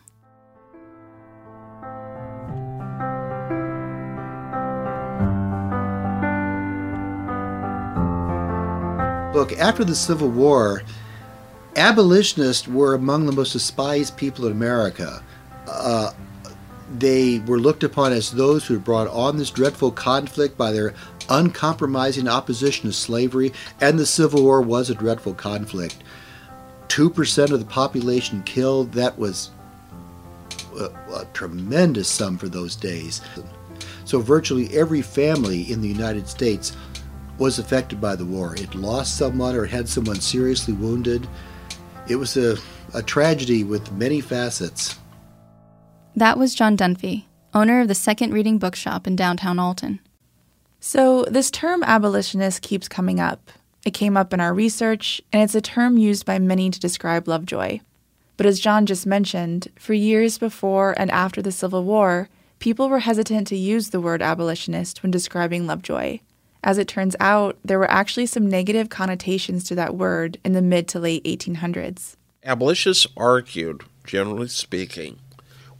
Look, 9.35 9.53
after 9.59 9.85
the 9.85 9.95
Civil 9.95 10.29
War, 10.29 10.83
abolitionists 11.77 12.67
were 12.67 12.95
among 12.95 13.27
the 13.27 13.33
most 13.33 13.53
despised 13.53 14.17
people 14.17 14.47
in 14.47 14.53
America. 14.53 15.23
Uh, 15.69 16.13
they 16.93 17.39
were 17.39 17.61
looked 17.61 17.85
upon 17.85 18.13
as 18.13 18.33
those 18.33 18.67
who 18.67 18.75
had 18.75 18.85
brought 18.85 19.07
on 19.09 19.37
this 19.37 19.51
dreadful 19.51 19.93
conflict 19.93 20.59
by 20.59 20.73
their 20.73 20.95
uncompromising 21.29 22.29
opposition 22.29 22.87
to 22.87 22.93
slavery, 22.93 23.53
and 23.81 23.99
the 23.99 24.07
Civil 24.07 24.43
War 24.43 24.61
was 24.61 24.91
a 24.91 24.95
dreadful 24.95 25.35
conflict. 25.35 26.03
2% 26.91 27.51
of 27.53 27.61
the 27.61 27.67
population 27.67 28.43
killed, 28.43 28.93
that 28.93 29.17
was 29.17 29.51
a, 30.77 30.87
a 31.15 31.27
tremendous 31.33 32.09
sum 32.09 32.37
for 32.37 32.49
those 32.49 32.75
days. 32.75 33.21
So, 34.05 34.19
virtually 34.19 34.77
every 34.77 35.01
family 35.01 35.71
in 35.71 35.81
the 35.81 35.89
United 35.89 36.29
States 36.29 36.77
was 37.39 37.59
affected 37.59 38.01
by 38.01 38.17
the 38.17 38.25
war. 38.25 38.55
It 38.57 38.75
lost 38.75 39.17
someone 39.17 39.55
or 39.55 39.67
had 39.67 39.89
someone 39.89 40.21
seriously 40.21 40.75
wounded. 40.75 41.27
It 42.09 42.17
was 42.17 42.37
a, 42.37 42.57
a 42.93 43.03
tragedy 43.03 43.63
with 43.63 43.93
many 43.93 44.21
facets. 44.21 44.99
That 46.17 46.39
was 46.39 46.57
John 46.57 46.77
Dunphy, 46.77 47.27
owner 47.55 47.83
of 47.83 47.89
the 47.89 47.95
Second 47.95 48.35
Reading 48.35 48.59
Bookshop 48.59 49.07
in 49.07 49.15
downtown 49.15 49.61
Alton. 49.61 50.01
So, 50.81 51.25
this 51.25 51.51
term 51.53 51.85
abolitionist 51.85 52.63
keeps 52.63 52.89
coming 52.89 53.21
up. 53.21 53.53
It 53.85 53.95
came 53.95 54.17
up 54.17 54.33
in 54.33 54.41
our 54.41 54.53
research, 54.53 55.21
and 55.33 55.43
it's 55.43 55.55
a 55.55 55.61
term 55.61 55.97
used 55.97 56.27
by 56.27 56.39
many 56.39 56.71
to 56.71 56.81
describe 56.81 57.27
Lovejoy. 57.27 57.81
But 58.37 58.47
as 58.47 58.61
John 58.61 58.87
just 58.87 59.07
mentioned, 59.07 59.69
for 59.79 59.95
years 59.95 60.39
before 60.39 60.95
and 60.99 61.11
after 61.11 61.43
the 61.43 61.53
Civil 61.53 61.85
War, 61.85 62.29
people 62.59 62.89
were 62.89 63.01
hesitant 63.01 63.47
to 63.49 63.57
use 63.57 63.91
the 63.91 64.01
word 64.01 64.23
abolitionist 64.23 65.03
when 65.03 65.11
describing 65.11 65.67
Lovejoy. 65.67 66.21
As 66.63 66.79
it 66.79 66.89
turns 66.89 67.17
out, 67.21 67.59
there 67.65 67.79
were 67.79 67.91
actually 67.91 68.27
some 68.27 68.49
negative 68.49 68.91
connotations 68.91 69.65
to 69.65 69.75
that 69.77 69.97
word 69.97 70.39
in 70.45 70.53
the 70.53 70.63
mid 70.63 70.89
to 70.89 70.99
late 70.99 71.25
1800s. 71.25 72.17
Abolitionists 72.45 73.07
argued, 73.17 73.85
generally 74.05 74.49
speaking, 74.49 75.19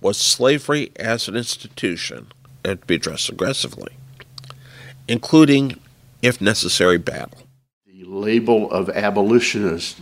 was 0.01 0.17
slavery 0.17 0.91
as 0.97 1.29
an 1.29 1.37
institution 1.37 2.33
and 2.65 2.81
to 2.81 2.87
be 2.87 2.95
addressed 2.95 3.29
aggressively 3.29 3.93
including, 5.11 5.77
if 6.23 6.41
necessary, 6.41 6.97
battle. 6.97 7.43
The 8.01 8.07
label 8.07 8.71
of 8.71 8.89
abolitionist 8.89 10.01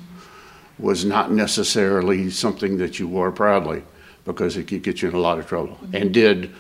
was 0.79 1.05
not 1.05 1.33
necessarily 1.33 2.31
something 2.31 2.79
that 2.79 3.01
you 3.01 3.09
wore 3.09 3.33
proudly 3.33 3.83
because 4.25 4.57
it 4.57 4.69
could 4.69 4.85
get 4.85 5.03
you 5.03 5.09
in 5.09 5.17
a 5.17 5.19
lot 5.19 5.41
of 5.41 5.49
trouble 5.49 5.77
and 5.93 6.15
did 6.15 6.55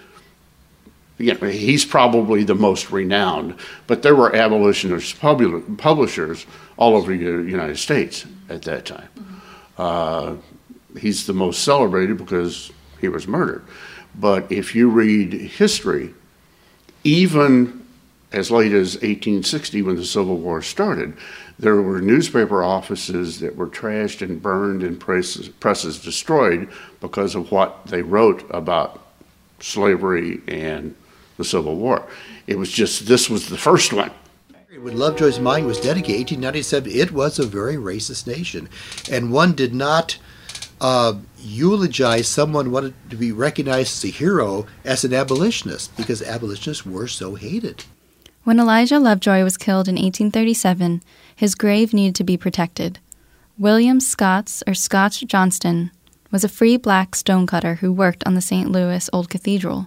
you 1.16 1.32
know, 1.34 1.46
he's 1.46 1.84
probably 1.84 2.42
the 2.42 2.56
most 2.56 2.90
renowned, 2.90 3.54
but 3.86 4.02
there 4.02 4.16
were 4.16 4.34
abolitionist 4.34 5.20
publishers 5.20 6.44
all 6.76 6.96
over 6.96 7.16
the 7.16 7.24
United 7.24 7.78
States 7.78 8.26
at 8.48 8.62
that 8.62 8.86
time. 8.86 9.08
Uh, 9.76 10.34
he's 10.98 11.28
the 11.28 11.34
most 11.34 11.62
celebrated 11.62 12.18
because 12.18 12.72
he 13.00 13.08
was 13.08 13.28
murdered. 13.28 13.64
But 14.16 14.50
if 14.50 14.74
you 14.74 14.90
read 14.90 15.32
history, 15.34 16.14
even 17.04 17.77
as 18.32 18.50
late 18.50 18.72
as 18.72 18.94
1860 18.96 19.82
when 19.82 19.96
the 19.96 20.04
Civil 20.04 20.36
War 20.36 20.60
started, 20.60 21.16
there 21.58 21.80
were 21.80 22.00
newspaper 22.00 22.62
offices 22.62 23.40
that 23.40 23.56
were 23.56 23.66
trashed 23.66 24.22
and 24.22 24.40
burned 24.40 24.82
and 24.82 25.00
presses, 25.00 25.48
presses 25.48 26.00
destroyed 26.00 26.68
because 27.00 27.34
of 27.34 27.50
what 27.50 27.86
they 27.86 28.02
wrote 28.02 28.44
about 28.50 29.06
slavery 29.60 30.40
and 30.46 30.94
the 31.36 31.44
Civil 31.44 31.76
War. 31.76 32.06
It 32.46 32.58
was 32.58 32.70
just 32.70 33.06
this 33.06 33.28
was 33.28 33.48
the 33.48 33.58
first 33.58 33.92
one. 33.92 34.10
When 34.80 34.96
Lovejoy's 34.96 35.40
mind 35.40 35.66
was 35.66 35.80
dedicated, 35.80 36.20
1897, 36.20 36.92
it 36.92 37.10
was 37.10 37.38
a 37.38 37.46
very 37.46 37.74
racist 37.74 38.26
nation. 38.26 38.68
And 39.10 39.32
one 39.32 39.54
did 39.54 39.74
not 39.74 40.18
uh, 40.80 41.14
eulogize 41.38 42.28
someone 42.28 42.70
wanted 42.70 42.94
to 43.10 43.16
be 43.16 43.32
recognized 43.32 44.04
as 44.04 44.04
a 44.04 44.14
hero 44.14 44.66
as 44.84 45.04
an 45.04 45.12
abolitionist 45.12 45.96
because 45.96 46.22
abolitionists 46.22 46.86
were 46.86 47.08
so 47.08 47.34
hated. 47.34 47.84
When 48.48 48.58
Elijah 48.58 48.98
Lovejoy 48.98 49.44
was 49.44 49.58
killed 49.58 49.88
in 49.88 49.96
1837, 49.96 51.02
his 51.36 51.54
grave 51.54 51.92
needed 51.92 52.14
to 52.14 52.24
be 52.24 52.38
protected. 52.38 52.98
William 53.58 54.00
Scotts, 54.00 54.62
or 54.66 54.72
Scotch 54.72 55.20
Johnston, 55.26 55.90
was 56.30 56.44
a 56.44 56.48
free 56.48 56.78
black 56.78 57.14
stonecutter 57.14 57.74
who 57.74 57.92
worked 57.92 58.26
on 58.26 58.34
the 58.34 58.40
St. 58.40 58.72
Louis 58.72 59.10
Old 59.12 59.28
Cathedral. 59.28 59.86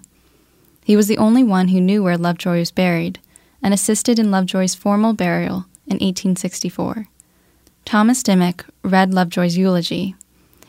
He 0.86 0.96
was 0.96 1.08
the 1.08 1.18
only 1.18 1.42
one 1.42 1.70
who 1.70 1.82
knew 1.82 2.04
where 2.04 2.20
Lovejoy 2.20 2.60
was 2.60 2.70
buried 2.70 3.20
and 3.64 3.74
assisted 3.74 4.20
in 4.20 4.30
Lovejoy's 4.30 4.76
formal 4.76 5.14
burial 5.14 5.66
in 5.88 5.98
1864. 5.98 7.08
Thomas 7.84 8.22
Dimmock 8.22 8.68
read 8.84 9.12
Lovejoy's 9.12 9.58
eulogy. 9.58 10.14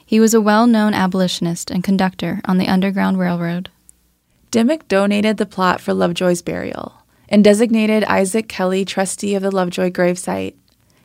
He 0.06 0.18
was 0.18 0.32
a 0.32 0.40
well 0.40 0.66
known 0.66 0.94
abolitionist 0.94 1.70
and 1.70 1.84
conductor 1.84 2.40
on 2.46 2.56
the 2.56 2.68
Underground 2.68 3.18
Railroad. 3.18 3.68
Dimmock 4.50 4.88
donated 4.88 5.36
the 5.36 5.44
plot 5.44 5.78
for 5.82 5.92
Lovejoy's 5.92 6.40
burial 6.40 7.01
and 7.32 7.42
designated 7.42 8.04
Isaac 8.04 8.46
Kelly 8.46 8.84
trustee 8.84 9.34
of 9.34 9.42
the 9.42 9.50
Lovejoy 9.50 9.90
gravesite. 9.90 10.54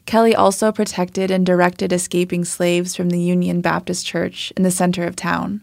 Kelly 0.05 0.35
also 0.35 0.73
protected 0.73 1.31
and 1.31 1.45
directed 1.45 1.93
escaping 1.93 2.43
slaves 2.43 2.95
from 2.95 3.09
the 3.09 3.19
Union 3.19 3.61
Baptist 3.61 4.05
Church 4.05 4.51
in 4.57 4.63
the 4.63 4.69
center 4.69 5.05
of 5.05 5.15
town. 5.15 5.61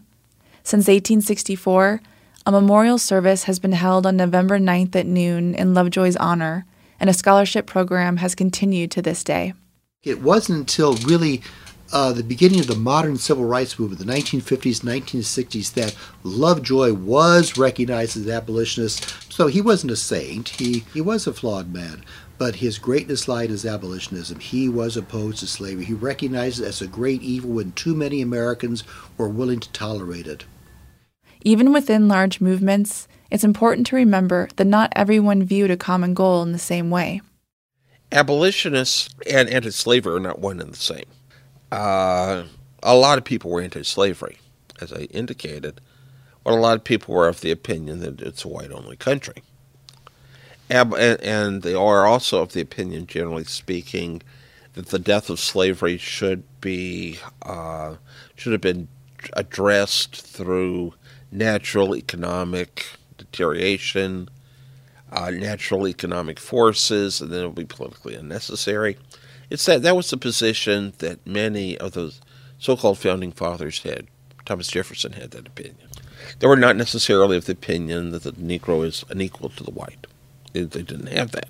Since 0.63 0.87
1864, 0.87 2.01
a 2.47 2.51
memorial 2.51 2.97
service 2.97 3.43
has 3.43 3.59
been 3.59 3.73
held 3.73 4.07
on 4.07 4.17
November 4.17 4.57
9th 4.57 4.95
at 4.95 5.05
noon 5.05 5.53
in 5.53 5.75
Lovejoy's 5.75 6.15
honor, 6.15 6.65
and 6.99 7.11
a 7.11 7.13
scholarship 7.13 7.67
program 7.67 8.17
has 8.17 8.33
continued 8.33 8.89
to 8.91 9.03
this 9.03 9.23
day. 9.23 9.53
It 10.01 10.21
wasn't 10.21 10.59
until 10.59 10.93
really 10.95 11.43
uh, 11.91 12.11
the 12.11 12.23
beginning 12.23 12.59
of 12.59 12.67
the 12.67 12.75
modern 12.75 13.17
civil 13.17 13.45
rights 13.45 13.77
movement, 13.77 14.05
the 14.05 14.11
1950s, 14.11 14.81
1960s, 14.81 15.73
that 15.73 15.95
Lovejoy 16.23 16.93
was 16.93 17.57
recognized 17.57 18.17
as 18.17 18.25
an 18.25 18.31
abolitionist. 18.31 19.31
So 19.31 19.47
he 19.47 19.61
wasn't 19.61 19.91
a 19.91 19.95
saint, 19.95 20.49
he, 20.49 20.79
he 20.93 21.01
was 21.01 21.27
a 21.27 21.33
flawed 21.33 21.73
man. 21.73 22.03
But 22.37 22.55
his 22.55 22.79
greatness 22.79 23.29
lied 23.29 23.49
in 23.49 23.67
abolitionism. 23.67 24.39
He 24.41 24.67
was 24.67 24.97
opposed 24.97 25.39
to 25.39 25.47
slavery. 25.47 25.85
He 25.85 25.93
recognized 25.93 26.59
it 26.59 26.65
as 26.65 26.81
a 26.81 26.87
great 26.87 27.21
evil 27.21 27.51
when 27.51 27.71
too 27.71 27.95
many 27.95 28.21
Americans 28.21 28.83
were 29.17 29.29
willing 29.29 29.61
to 29.61 29.71
tolerate 29.71 30.27
it. 30.27 30.43
Even 31.43 31.71
within 31.71 32.09
large 32.09 32.41
movements, 32.41 33.07
it's 33.31 33.45
important 33.45 33.87
to 33.87 33.95
remember 33.95 34.49
that 34.57 34.65
not 34.65 34.91
everyone 34.95 35.43
viewed 35.43 35.71
a 35.71 35.77
common 35.77 36.13
goal 36.13 36.43
in 36.43 36.51
the 36.51 36.59
same 36.59 36.89
way. 36.89 37.21
Abolitionists 38.11 39.09
and 39.29 39.47
anti 39.49 39.69
slavery 39.69 40.15
are 40.15 40.19
not 40.19 40.39
one 40.39 40.59
and 40.59 40.73
the 40.73 40.77
same. 40.77 41.05
Uh, 41.71 42.43
a 42.83 42.95
lot 42.95 43.17
of 43.17 43.23
people 43.23 43.51
were 43.51 43.61
anti 43.61 43.83
slavery, 43.83 44.37
as 44.81 44.93
I 44.93 45.01
indicated, 45.11 45.81
but 46.43 46.53
a 46.53 46.57
lot 46.57 46.77
of 46.77 46.83
people 46.83 47.15
were 47.15 47.27
of 47.27 47.41
the 47.41 47.51
opinion 47.51 47.99
that 48.01 48.21
it's 48.21 48.45
a 48.45 48.47
white 48.47 48.71
only 48.71 48.95
country. 48.95 49.43
And, 50.69 50.93
and 50.95 51.61
they 51.61 51.73
are 51.73 52.05
also 52.05 52.41
of 52.41 52.53
the 52.53 52.61
opinion, 52.61 53.07
generally 53.07 53.43
speaking, 53.43 54.21
that 54.73 54.87
the 54.87 54.99
death 54.99 55.29
of 55.29 55.39
slavery 55.39 55.97
should 55.97 56.43
be 56.61 57.19
uh, 57.43 57.95
should 58.35 58.51
have 58.51 58.61
been 58.61 58.87
addressed 59.33 60.15
through 60.21 60.93
natural 61.31 61.95
economic 61.95 62.85
deterioration, 63.17 64.29
uh, 65.11 65.31
natural 65.31 65.87
economic 65.87 66.39
forces, 66.39 67.21
and 67.21 67.31
then 67.31 67.41
it 67.41 67.45
will 67.45 67.51
be 67.51 67.65
politically 67.65 68.15
unnecessary. 68.15 68.97
It's 69.49 69.65
that 69.65 69.81
that 69.83 69.95
was 69.95 70.09
the 70.09 70.17
position 70.17 70.93
that 70.99 71.25
many 71.25 71.77
of 71.77 71.93
the 71.93 72.13
so-called 72.59 72.97
founding 72.97 73.31
fathers 73.31 73.83
had. 73.83 74.07
Thomas 74.45 74.67
Jefferson 74.67 75.13
had 75.13 75.31
that 75.31 75.47
opinion. 75.47 75.87
They 76.39 76.47
were 76.47 76.55
not 76.55 76.75
necessarily 76.75 77.37
of 77.37 77.45
the 77.45 77.53
opinion 77.53 78.11
that 78.11 78.23
the 78.23 78.31
Negro 78.31 78.85
is 78.85 79.03
unequal 79.09 79.49
to 79.49 79.63
the 79.63 79.71
white. 79.71 80.07
They, 80.53 80.61
they 80.61 80.81
didn't 80.81 81.07
have 81.07 81.31
that. 81.31 81.49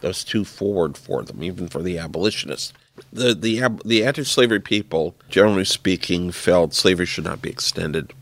That 0.00 0.08
was 0.08 0.24
too 0.24 0.44
forward 0.44 0.96
for 0.96 1.22
them, 1.22 1.42
even 1.42 1.68
for 1.68 1.82
the 1.82 1.98
abolitionists. 1.98 2.72
The 3.12 3.34
the 3.34 3.80
the 3.84 4.04
anti-slavery 4.04 4.60
people, 4.60 5.14
generally 5.28 5.64
speaking, 5.64 6.30
felt 6.30 6.74
slavery 6.74 7.06
should 7.06 7.24
not 7.24 7.42
be 7.42 7.50
extended 7.50 8.12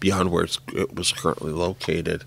beyond 0.00 0.30
where 0.30 0.46
it 0.74 0.94
was 0.94 1.12
currently 1.12 1.52
located, 1.52 2.24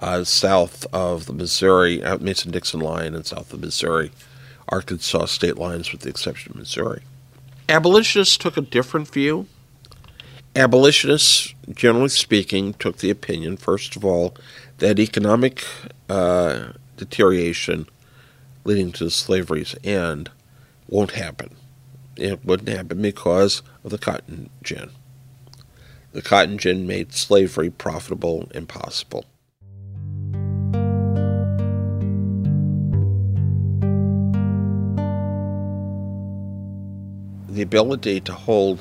uh, 0.00 0.24
south 0.24 0.86
of 0.92 1.26
the 1.26 1.32
Missouri, 1.32 2.02
Mason 2.20 2.50
Dixon 2.50 2.80
line, 2.80 3.14
and 3.14 3.26
south 3.26 3.52
of 3.52 3.60
Missouri, 3.60 4.10
Arkansas 4.68 5.26
state 5.26 5.56
lines, 5.56 5.92
with 5.92 6.02
the 6.02 6.10
exception 6.10 6.52
of 6.52 6.58
Missouri. 6.58 7.02
Abolitionists 7.68 8.36
took 8.36 8.56
a 8.56 8.60
different 8.60 9.08
view. 9.08 9.46
Abolitionists, 10.56 11.54
generally 11.70 12.08
speaking, 12.08 12.74
took 12.74 12.98
the 12.98 13.10
opinion, 13.10 13.56
first 13.56 13.96
of 13.96 14.04
all, 14.04 14.36
that 14.78 14.98
economic 14.98 15.64
uh, 16.08 16.72
deterioration 16.96 17.86
leading 18.64 18.92
to 18.92 19.10
slavery's 19.10 19.74
end 19.82 20.30
won't 20.88 21.12
happen. 21.12 21.56
It 22.16 22.44
wouldn't 22.44 22.68
happen 22.68 23.02
because 23.02 23.62
of 23.82 23.90
the 23.90 23.98
cotton 23.98 24.50
gin. 24.62 24.90
The 26.12 26.22
cotton 26.22 26.58
gin 26.58 26.86
made 26.86 27.12
slavery 27.12 27.70
profitable 27.70 28.48
and 28.54 28.68
possible. 28.68 29.24
The 37.54 37.62
ability 37.62 38.20
to 38.22 38.32
hold 38.32 38.80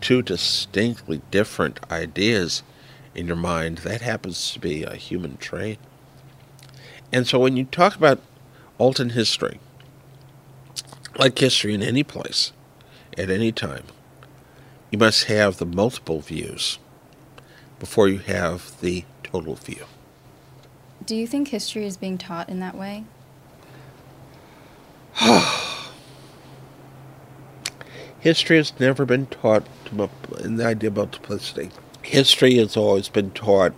two 0.00 0.22
distinctly 0.22 1.20
different 1.30 1.78
ideas 1.90 2.62
in 3.14 3.26
your 3.26 3.36
mind, 3.36 3.78
that 3.78 4.00
happens 4.00 4.50
to 4.52 4.58
be 4.58 4.82
a 4.82 4.96
human 4.96 5.36
trait. 5.36 5.78
And 7.12 7.26
so 7.26 7.38
when 7.38 7.58
you 7.58 7.64
talk 7.64 7.94
about 7.94 8.20
Alton 8.78 9.10
history, 9.10 9.60
like 11.18 11.38
history 11.38 11.74
in 11.74 11.82
any 11.82 12.02
place, 12.02 12.52
at 13.18 13.28
any 13.28 13.52
time, 13.52 13.84
you 14.90 14.96
must 14.96 15.24
have 15.24 15.58
the 15.58 15.66
multiple 15.66 16.20
views 16.20 16.78
before 17.78 18.08
you 18.08 18.20
have 18.20 18.80
the 18.80 19.04
total 19.22 19.54
view. 19.54 19.84
Do 21.04 21.14
you 21.14 21.26
think 21.26 21.48
history 21.48 21.84
is 21.84 21.98
being 21.98 22.16
taught 22.16 22.48
in 22.48 22.58
that 22.60 22.74
way? 22.74 23.04
history 28.24 28.56
has 28.56 28.72
never 28.80 29.04
been 29.04 29.26
taught 29.26 29.66
in 30.42 30.56
the 30.56 30.64
idea 30.64 30.88
of 30.88 30.96
multiplicity. 30.96 31.68
History 32.00 32.54
has 32.56 32.74
always 32.74 33.10
been 33.10 33.30
taught 33.32 33.74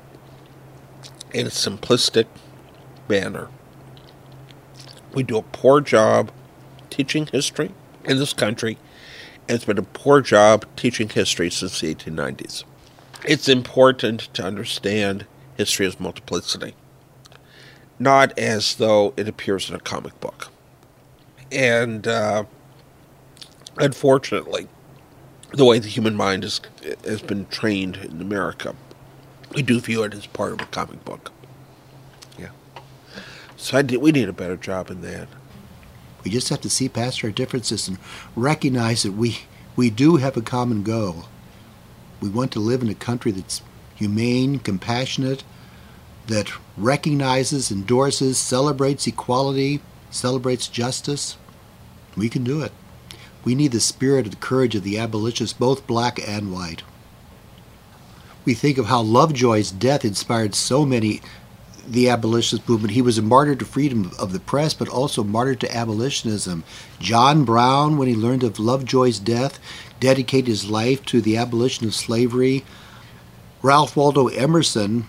in 1.35 1.49
a 1.49 1.51
simplistic 1.51 2.27
manner. 3.09 3.49
We 5.13 5.25
do 5.25 5.37
a 5.39 5.43
poor 5.43 5.81
job 5.81 6.31
teaching 6.91 7.27
history 7.27 7.73
in 8.05 8.19
this 8.19 8.33
country 8.33 8.79
and 9.49 9.57
it's 9.57 9.65
been 9.65 9.79
a 9.79 9.83
poor 9.83 10.21
job 10.21 10.65
teaching 10.77 11.09
history 11.09 11.51
since 11.51 11.81
the 11.81 11.93
1890s. 11.93 12.63
It's 13.25 13.49
important 13.49 14.33
to 14.35 14.45
understand 14.45 15.27
history 15.57 15.87
as 15.87 15.99
multiplicity, 15.99 16.77
not 17.99 18.39
as 18.39 18.77
though 18.77 19.13
it 19.17 19.27
appears 19.27 19.69
in 19.69 19.75
a 19.75 19.81
comic 19.81 20.21
book. 20.21 20.53
And 21.51 22.07
uh, 22.07 22.45
unfortunately, 23.79 24.69
the 25.53 25.65
way 25.65 25.79
the 25.79 25.89
human 25.89 26.17
mind 26.17 26.45
is, 26.45 26.61
has 27.05 27.23
been 27.23 27.47
trained 27.47 27.97
in 27.97 28.21
America, 28.21 28.75
we 29.55 29.63
do 29.63 29.81
view 29.81 30.03
it 30.03 30.15
as 30.15 30.27
part 30.27 30.53
of 30.53 30.61
a 30.61 30.67
comic 30.67 31.05
book. 31.05 31.33
Yeah. 32.39 32.51
So 33.57 33.81
did, 33.83 34.01
we 34.01 34.13
need 34.13 34.29
a 34.29 34.33
better 34.33 34.57
job 34.57 34.91
in 34.91 35.03
that. 35.03 35.29
We 36.25 36.31
just 36.31 36.49
have 36.49 36.61
to 36.63 36.71
see 36.71 36.89
past 36.89 37.23
our 37.23 37.31
differences 37.31 37.87
and 37.87 37.99
recognize 38.35 39.05
that 39.05 39.13
we, 39.13 39.39
we 39.77 39.91
do 39.91 40.17
have 40.17 40.37
a 40.37 40.43
common 40.43 40.83
goal. 40.83 41.27
We 42.21 42.29
want 42.29 42.51
to 42.53 42.61
live 42.61 42.83
in 42.83 42.89
a 42.89 42.95
country 42.95 43.31
that's 43.31 43.63
humane, 43.95 44.59
compassionate, 44.59 45.45
that 46.27 46.51
recognizes, 46.77 47.71
endorses, 47.71 48.39
celebrates 48.39 49.07
equality, 49.07 49.81
celebrates 50.11 50.67
justice. 50.67 51.37
We 52.17 52.29
can 52.29 52.43
do 52.43 52.63
it. 52.63 52.73
We 53.47 53.55
need 53.55 53.71
the 53.71 53.79
spirit 53.79 54.27
and 54.27 54.41
courage 54.41 54.75
of 54.75 54.83
the 54.83 54.99
abolitionists, 54.99 55.57
both 55.57 55.87
black 55.87 56.19
and 56.29 56.53
white. 56.53 56.83
We 58.45 58.55
think 58.55 58.77
of 58.77 58.87
how 58.87 59.03
Lovejoy's 59.03 59.71
death 59.71 60.05
inspired 60.05 60.57
so 60.57 60.85
many 60.85 61.21
the 61.87 62.09
abolitionist 62.09 62.69
movement. 62.69 62.95
He 62.95 63.03
was 63.03 63.19
a 63.19 63.23
martyr 63.23 63.55
to 63.55 63.65
freedom 63.65 64.11
of 64.19 64.33
the 64.33 64.41
press, 64.41 64.75
but 64.75 64.89
also 64.89 65.23
martyr 65.23 65.55
to 65.55 65.73
abolitionism. 65.73 66.65
John 66.99 67.45
Brown, 67.45 67.97
when 67.97 68.09
he 68.09 68.17
learned 68.17 68.43
of 68.43 68.59
Lovejoy's 68.59 69.21
death, 69.21 69.61
dedicated 70.01 70.49
his 70.49 70.69
life 70.69 71.05
to 71.07 71.21
the 71.21 71.37
abolition 71.37 71.87
of 71.87 71.95
slavery. 71.95 72.65
Ralph 73.63 73.95
Waldo 73.95 74.27
Emerson 74.27 75.07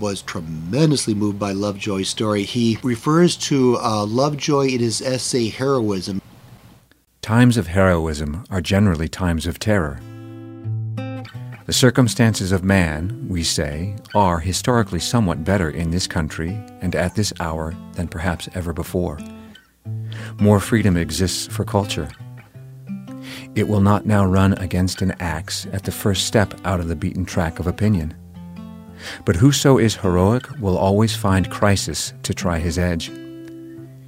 was 0.00 0.22
tremendously 0.22 1.12
moved 1.12 1.38
by 1.38 1.52
Lovejoy's 1.52 2.08
story. 2.08 2.44
He 2.44 2.78
refers 2.82 3.36
to 3.36 3.76
uh, 3.76 4.06
Lovejoy 4.06 4.68
in 4.68 4.80
his 4.80 5.02
essay 5.02 5.50
Heroism. 5.50 6.22
Times 7.26 7.56
of 7.56 7.66
heroism 7.66 8.44
are 8.50 8.60
generally 8.60 9.08
times 9.08 9.48
of 9.48 9.58
terror. 9.58 9.98
The 11.66 11.72
circumstances 11.72 12.52
of 12.52 12.62
man, 12.62 13.26
we 13.28 13.42
say, 13.42 13.96
are 14.14 14.38
historically 14.38 15.00
somewhat 15.00 15.42
better 15.42 15.68
in 15.68 15.90
this 15.90 16.06
country 16.06 16.50
and 16.80 16.94
at 16.94 17.16
this 17.16 17.32
hour 17.40 17.74
than 17.94 18.06
perhaps 18.06 18.48
ever 18.54 18.72
before. 18.72 19.18
More 20.38 20.60
freedom 20.60 20.96
exists 20.96 21.48
for 21.48 21.64
culture. 21.64 22.08
It 23.56 23.66
will 23.66 23.80
not 23.80 24.06
now 24.06 24.24
run 24.24 24.52
against 24.58 25.02
an 25.02 25.10
axe 25.18 25.66
at 25.72 25.82
the 25.82 25.90
first 25.90 26.26
step 26.26 26.54
out 26.64 26.78
of 26.78 26.86
the 26.86 26.94
beaten 26.94 27.24
track 27.24 27.58
of 27.58 27.66
opinion. 27.66 28.14
But 29.24 29.34
whoso 29.34 29.78
is 29.78 29.96
heroic 29.96 30.48
will 30.60 30.78
always 30.78 31.16
find 31.16 31.50
crisis 31.50 32.14
to 32.22 32.32
try 32.32 32.60
his 32.60 32.78
edge. 32.78 33.10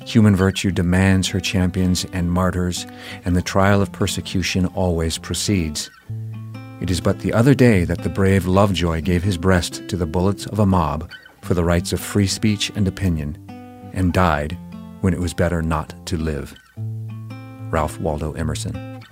Human 0.09 0.35
virtue 0.35 0.71
demands 0.71 1.29
her 1.29 1.39
champions 1.39 2.07
and 2.15 2.33
martyrs, 2.33 2.87
and 3.27 3.37
the 3.37 3.43
trial 3.43 3.83
of 3.83 3.93
persecution 3.93 4.65
always 4.69 5.19
proceeds. 5.19 5.91
It 6.81 6.91
is 6.91 6.99
but 6.99 7.19
the 7.19 7.35
other 7.35 7.53
day 7.53 7.85
that 7.85 8.03
the 8.03 8.09
brave 8.09 8.47
Lovejoy 8.47 9.03
gave 9.03 9.23
his 9.23 9.37
breast 9.37 9.87
to 9.87 9.99
the 9.99 10.07
bullets 10.07 10.47
of 10.47 10.61
a 10.61 10.67
mob 10.67 11.11
for 11.43 11.53
the 11.53 11.63
rights 11.63 11.93
of 11.93 12.01
free 12.01 12.27
speech 12.27 12.71
and 12.75 12.89
opinion, 12.89 13.37
and 13.93 14.15
died 14.15 14.57
when 15.03 15.13
it 15.13 15.21
was 15.21 15.35
better 15.35 15.61
not 15.61 15.95
to 16.07 16.17
live. 16.17 16.55
Ralph 17.71 18.01
Waldo 18.01 18.33
Emerson. 18.33 19.03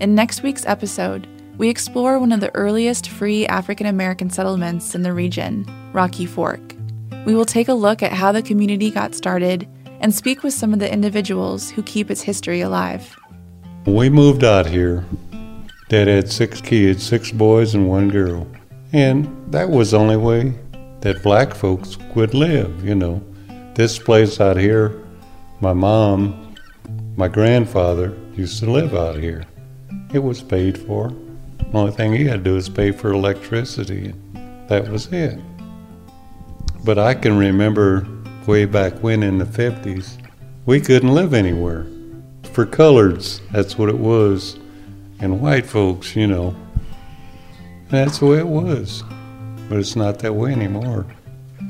In 0.00 0.16
next 0.16 0.42
week's 0.42 0.66
episode, 0.66 1.28
we 1.56 1.68
explore 1.68 2.18
one 2.18 2.32
of 2.32 2.40
the 2.40 2.52
earliest 2.56 3.08
free 3.08 3.46
African 3.46 3.86
American 3.86 4.28
settlements 4.28 4.96
in 4.96 5.02
the 5.02 5.12
region, 5.12 5.64
Rocky 5.92 6.26
Fork. 6.26 6.79
We 7.26 7.34
will 7.34 7.44
take 7.44 7.68
a 7.68 7.74
look 7.74 8.02
at 8.02 8.12
how 8.12 8.32
the 8.32 8.42
community 8.42 8.90
got 8.90 9.14
started 9.14 9.68
and 10.00 10.14
speak 10.14 10.42
with 10.42 10.54
some 10.54 10.72
of 10.72 10.78
the 10.78 10.90
individuals 10.90 11.70
who 11.70 11.82
keep 11.82 12.10
its 12.10 12.22
history 12.22 12.62
alive. 12.62 13.14
We 13.84 14.08
moved 14.08 14.42
out 14.42 14.66
here. 14.66 15.04
Dad 15.88 16.08
had 16.08 16.32
six 16.32 16.60
kids, 16.60 17.02
six 17.02 17.30
boys 17.30 17.74
and 17.74 17.88
one 17.88 18.08
girl. 18.08 18.46
And 18.92 19.52
that 19.52 19.68
was 19.68 19.90
the 19.90 19.98
only 19.98 20.16
way 20.16 20.54
that 21.00 21.22
black 21.22 21.54
folks 21.54 21.98
would 22.14 22.32
live, 22.32 22.84
you 22.84 22.94
know. 22.94 23.22
This 23.74 23.98
place 23.98 24.40
out 24.40 24.56
here, 24.56 25.02
my 25.60 25.72
mom, 25.72 26.54
my 27.16 27.28
grandfather 27.28 28.16
used 28.34 28.60
to 28.60 28.70
live 28.70 28.94
out 28.94 29.16
here. 29.16 29.44
It 30.14 30.20
was 30.20 30.42
paid 30.42 30.78
for. 30.78 31.08
The 31.58 31.78
only 31.78 31.92
thing 31.92 32.12
he 32.12 32.24
had 32.24 32.44
to 32.44 32.50
do 32.50 32.54
was 32.54 32.68
pay 32.68 32.92
for 32.92 33.12
electricity. 33.12 34.14
That 34.68 34.88
was 34.88 35.12
it. 35.12 35.38
But 36.84 36.98
I 36.98 37.14
can 37.14 37.36
remember 37.36 38.06
way 38.46 38.64
back 38.64 38.94
when 39.02 39.22
in 39.22 39.38
the 39.38 39.44
50s, 39.44 40.16
we 40.66 40.80
couldn't 40.80 41.14
live 41.14 41.34
anywhere 41.34 41.86
for 42.52 42.66
coloreds. 42.66 43.40
That's 43.52 43.76
what 43.78 43.88
it 43.88 43.98
was. 43.98 44.58
And 45.20 45.40
white 45.40 45.66
folks, 45.66 46.16
you 46.16 46.26
know. 46.26 46.56
That's 47.88 48.18
the 48.18 48.26
way 48.26 48.38
it 48.38 48.46
was. 48.46 49.04
But 49.68 49.78
it's 49.78 49.94
not 49.94 50.18
that 50.20 50.34
way 50.34 50.52
anymore. 50.52 51.06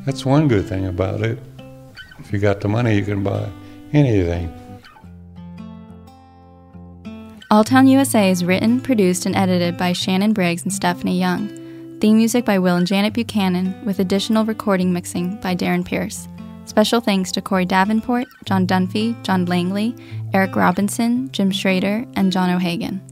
That's 0.06 0.24
one 0.24 0.48
good 0.48 0.66
thing 0.66 0.86
about 0.86 1.22
it. 1.22 1.38
If 2.18 2.32
you 2.32 2.38
got 2.38 2.60
the 2.60 2.68
money, 2.68 2.94
you 2.94 3.04
can 3.04 3.22
buy 3.22 3.50
anything. 3.92 4.54
All 7.50 7.64
Town 7.64 7.88
USA 7.88 8.30
is 8.30 8.44
written, 8.44 8.80
produced, 8.80 9.26
and 9.26 9.34
edited 9.34 9.76
by 9.76 9.92
Shannon 9.92 10.32
Briggs 10.32 10.62
and 10.62 10.72
Stephanie 10.72 11.18
Young. 11.18 11.59
Theme 12.00 12.16
music 12.16 12.46
by 12.46 12.58
Will 12.58 12.76
and 12.76 12.86
Janet 12.86 13.12
Buchanan, 13.12 13.84
with 13.84 13.98
additional 13.98 14.46
recording 14.46 14.90
mixing 14.90 15.38
by 15.42 15.54
Darren 15.54 15.84
Pierce. 15.84 16.28
Special 16.64 16.98
thanks 16.98 17.30
to 17.32 17.42
Corey 17.42 17.66
Davenport, 17.66 18.26
John 18.46 18.66
Dunphy, 18.66 19.22
John 19.22 19.44
Langley, 19.44 19.94
Eric 20.32 20.56
Robinson, 20.56 21.30
Jim 21.30 21.50
Schrader, 21.50 22.06
and 22.16 22.32
John 22.32 22.48
O'Hagan. 22.48 23.02